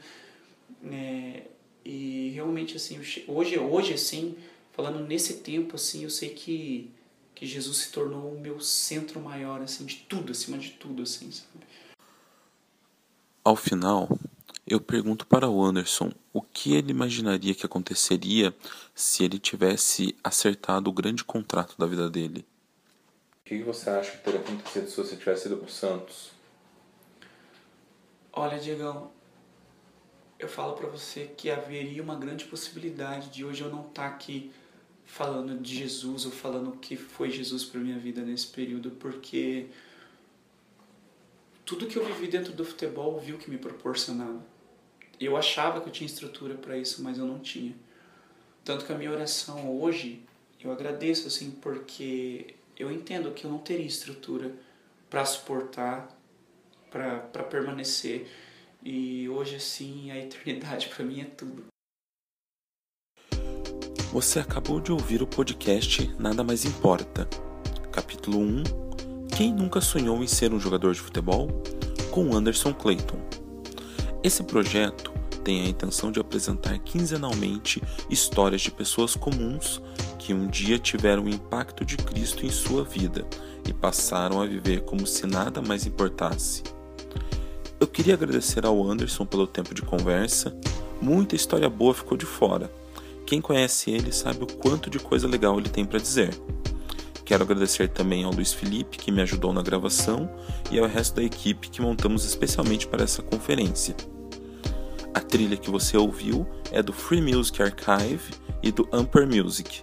É, 0.90 1.42
e 1.84 2.30
realmente 2.34 2.76
assim, 2.76 2.98
hoje, 3.28 3.58
hoje 3.58 3.92
assim, 3.92 4.34
falando 4.72 5.00
nesse 5.06 5.34
tempo 5.38 5.76
assim, 5.76 6.04
eu 6.04 6.10
sei 6.10 6.30
que 6.30 6.90
que 7.34 7.46
Jesus 7.46 7.78
se 7.78 7.90
tornou 7.90 8.32
o 8.32 8.40
meu 8.40 8.60
centro 8.60 9.20
maior 9.20 9.60
assim 9.62 9.84
de 9.84 9.96
tudo, 10.08 10.30
acima 10.30 10.56
de 10.58 10.70
tudo 10.70 11.02
assim, 11.02 11.30
sabe? 11.32 11.66
Ao 13.42 13.56
final, 13.56 14.08
eu 14.64 14.80
pergunto 14.80 15.26
para 15.26 15.48
o 15.48 15.60
Anderson 15.60 16.12
o 16.32 16.40
que 16.40 16.74
ele 16.76 16.92
imaginaria 16.92 17.52
que 17.52 17.66
aconteceria 17.66 18.54
se 18.94 19.24
ele 19.24 19.40
tivesse 19.40 20.14
acertado 20.22 20.88
o 20.88 20.92
grande 20.92 21.24
contrato 21.24 21.76
da 21.76 21.84
vida 21.84 22.08
dele. 22.08 22.46
O 23.40 23.44
que 23.44 23.60
você 23.64 23.90
acha 23.90 24.12
que 24.12 24.18
teria 24.18 24.38
acontecido 24.38 24.88
se 24.88 24.96
você 24.96 25.16
tivesse 25.16 25.48
ido 25.48 25.56
para 25.56 25.66
o 25.66 25.70
Santos? 25.70 26.30
Olha, 28.32 28.60
Diegão, 28.60 29.10
eu 30.38 30.48
falo 30.48 30.74
para 30.74 30.86
você 30.88 31.26
que 31.36 31.50
haveria 31.50 32.02
uma 32.02 32.14
grande 32.14 32.44
possibilidade 32.44 33.30
de 33.30 33.44
hoje 33.44 33.62
eu 33.62 33.68
não 33.68 33.80
estar 33.80 34.08
tá 34.08 34.14
aqui 34.14 34.52
falando 35.12 35.60
de 35.60 35.76
Jesus 35.76 36.24
ou 36.24 36.32
falando 36.32 36.70
o 36.70 36.76
que 36.78 36.96
foi 36.96 37.30
Jesus 37.30 37.64
para 37.64 37.80
minha 37.80 37.98
vida 37.98 38.22
nesse 38.22 38.46
período, 38.46 38.90
porque 38.92 39.66
tudo 41.64 41.86
que 41.86 41.96
eu 41.96 42.04
vivi 42.04 42.28
dentro 42.28 42.52
do 42.52 42.64
futebol 42.64 43.18
viu 43.20 43.38
que 43.38 43.50
me 43.50 43.58
proporcionava 43.58 44.52
eu 45.24 45.36
achava 45.36 45.80
que 45.80 45.88
eu 45.88 45.92
tinha 45.92 46.06
estrutura 46.06 46.54
para 46.54 46.76
isso, 46.76 47.02
mas 47.02 47.18
eu 47.18 47.24
não 47.24 47.38
tinha. 47.38 47.74
Tanto 48.64 48.84
que 48.84 48.92
a 48.92 48.98
minha 48.98 49.10
oração 49.10 49.80
hoje, 49.80 50.22
eu 50.60 50.72
agradeço 50.72 51.28
assim, 51.28 51.50
porque 51.50 52.54
eu 52.76 52.90
entendo 52.90 53.32
que 53.32 53.44
eu 53.44 53.50
não 53.50 53.58
teria 53.58 53.86
estrutura 53.86 54.52
para 55.08 55.24
suportar, 55.24 56.08
para 56.90 57.44
permanecer. 57.44 58.28
E 58.82 59.28
hoje, 59.28 59.56
assim, 59.56 60.10
a 60.10 60.18
eternidade 60.18 60.88
para 60.94 61.04
mim 61.04 61.20
é 61.20 61.24
tudo. 61.24 61.71
Você 64.12 64.38
acabou 64.38 64.78
de 64.78 64.92
ouvir 64.92 65.22
o 65.22 65.26
podcast 65.26 66.14
Nada 66.18 66.44
Mais 66.44 66.66
Importa. 66.66 67.26
capítulo 67.90 68.40
1 68.40 68.62
Quem 69.34 69.54
nunca 69.54 69.80
sonhou 69.80 70.22
em 70.22 70.26
ser 70.26 70.52
um 70.52 70.60
jogador 70.60 70.92
de 70.92 71.00
futebol? 71.00 71.48
com 72.10 72.36
Anderson 72.36 72.74
Clayton. 72.74 73.16
Esse 74.22 74.42
projeto 74.42 75.14
tem 75.42 75.62
a 75.62 75.66
intenção 75.66 76.12
de 76.12 76.20
apresentar 76.20 76.78
quinzenalmente 76.80 77.82
histórias 78.10 78.60
de 78.60 78.70
pessoas 78.70 79.16
comuns 79.16 79.80
que 80.18 80.34
um 80.34 80.46
dia 80.46 80.78
tiveram 80.78 81.24
o 81.24 81.30
impacto 81.30 81.82
de 81.82 81.96
Cristo 81.96 82.44
em 82.44 82.50
sua 82.50 82.84
vida 82.84 83.26
e 83.66 83.72
passaram 83.72 84.42
a 84.42 84.46
viver 84.46 84.82
como 84.82 85.06
se 85.06 85.26
nada 85.26 85.62
mais 85.62 85.86
importasse. 85.86 86.62
Eu 87.80 87.86
queria 87.86 88.12
agradecer 88.12 88.66
ao 88.66 88.86
Anderson 88.86 89.24
pelo 89.24 89.46
tempo 89.46 89.74
de 89.74 89.80
conversa. 89.80 90.54
Muita 91.00 91.34
história 91.34 91.70
boa 91.70 91.94
ficou 91.94 92.18
de 92.18 92.26
fora. 92.26 92.70
Quem 93.26 93.40
conhece 93.40 93.90
ele 93.90 94.12
sabe 94.12 94.44
o 94.44 94.46
quanto 94.46 94.90
de 94.90 94.98
coisa 94.98 95.26
legal 95.26 95.58
ele 95.58 95.68
tem 95.68 95.84
para 95.84 95.98
dizer. 95.98 96.30
Quero 97.24 97.44
agradecer 97.44 97.88
também 97.88 98.24
ao 98.24 98.32
Luiz 98.32 98.52
Felipe, 98.52 98.98
que 98.98 99.12
me 99.12 99.22
ajudou 99.22 99.52
na 99.52 99.62
gravação, 99.62 100.28
e 100.70 100.78
ao 100.78 100.86
resto 100.86 101.16
da 101.16 101.22
equipe 101.22 101.70
que 101.70 101.80
montamos 101.80 102.24
especialmente 102.24 102.86
para 102.86 103.04
essa 103.04 103.22
conferência. 103.22 103.96
A 105.14 105.20
trilha 105.20 105.56
que 105.56 105.70
você 105.70 105.96
ouviu 105.96 106.46
é 106.70 106.82
do 106.82 106.92
Free 106.92 107.22
Music 107.22 107.62
Archive 107.62 108.34
e 108.62 108.72
do 108.72 108.88
Amper 108.92 109.26
Music, 109.26 109.82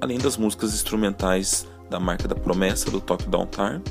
além 0.00 0.18
das 0.18 0.36
músicas 0.36 0.74
instrumentais 0.74 1.66
da 1.88 1.98
Marca 1.98 2.28
da 2.28 2.34
Promessa 2.34 2.90
do 2.90 3.00
Toque 3.00 3.28
Downtown, 3.28 3.82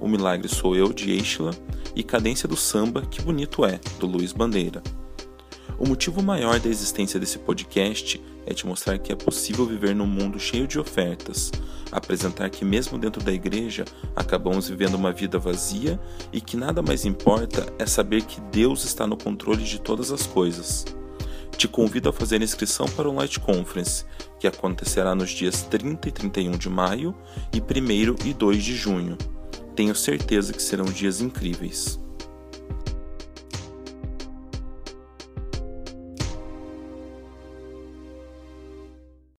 O 0.00 0.08
Milagre 0.08 0.48
Sou 0.48 0.74
Eu 0.74 0.92
de 0.92 1.10
Eichla 1.10 1.52
e 1.94 2.02
Cadência 2.02 2.48
do 2.48 2.56
Samba 2.56 3.02
Que 3.02 3.20
Bonito 3.20 3.64
É 3.64 3.78
do 3.98 4.06
Luiz 4.06 4.32
Bandeira. 4.32 4.82
O 5.78 5.86
motivo 5.86 6.22
maior 6.22 6.58
da 6.60 6.68
existência 6.68 7.18
desse 7.18 7.38
podcast 7.38 8.22
é 8.46 8.54
te 8.54 8.66
mostrar 8.66 8.98
que 8.98 9.12
é 9.12 9.16
possível 9.16 9.66
viver 9.66 9.94
num 9.94 10.06
mundo 10.06 10.38
cheio 10.38 10.66
de 10.66 10.78
ofertas, 10.78 11.50
apresentar 11.90 12.48
que, 12.50 12.64
mesmo 12.64 12.98
dentro 12.98 13.22
da 13.22 13.32
igreja, 13.32 13.84
acabamos 14.16 14.68
vivendo 14.68 14.94
uma 14.94 15.12
vida 15.12 15.38
vazia 15.38 16.00
e 16.32 16.40
que 16.40 16.56
nada 16.56 16.82
mais 16.82 17.04
importa 17.04 17.66
é 17.78 17.86
saber 17.86 18.22
que 18.22 18.40
Deus 18.40 18.84
está 18.84 19.06
no 19.06 19.16
controle 19.16 19.62
de 19.62 19.80
todas 19.80 20.10
as 20.10 20.26
coisas. 20.26 20.84
Te 21.56 21.68
convido 21.68 22.08
a 22.08 22.12
fazer 22.12 22.42
inscrição 22.42 22.86
para 22.86 23.08
o 23.08 23.14
Light 23.14 23.38
Conference, 23.38 24.04
que 24.40 24.46
acontecerá 24.46 25.14
nos 25.14 25.30
dias 25.30 25.62
30 25.62 26.08
e 26.08 26.12
31 26.12 26.52
de 26.52 26.68
maio 26.68 27.14
e 27.52 27.60
1 27.60 28.26
e 28.26 28.34
2 28.34 28.64
de 28.64 28.74
junho. 28.74 29.16
Tenho 29.76 29.94
certeza 29.94 30.52
que 30.52 30.62
serão 30.62 30.86
dias 30.86 31.20
incríveis. 31.20 32.01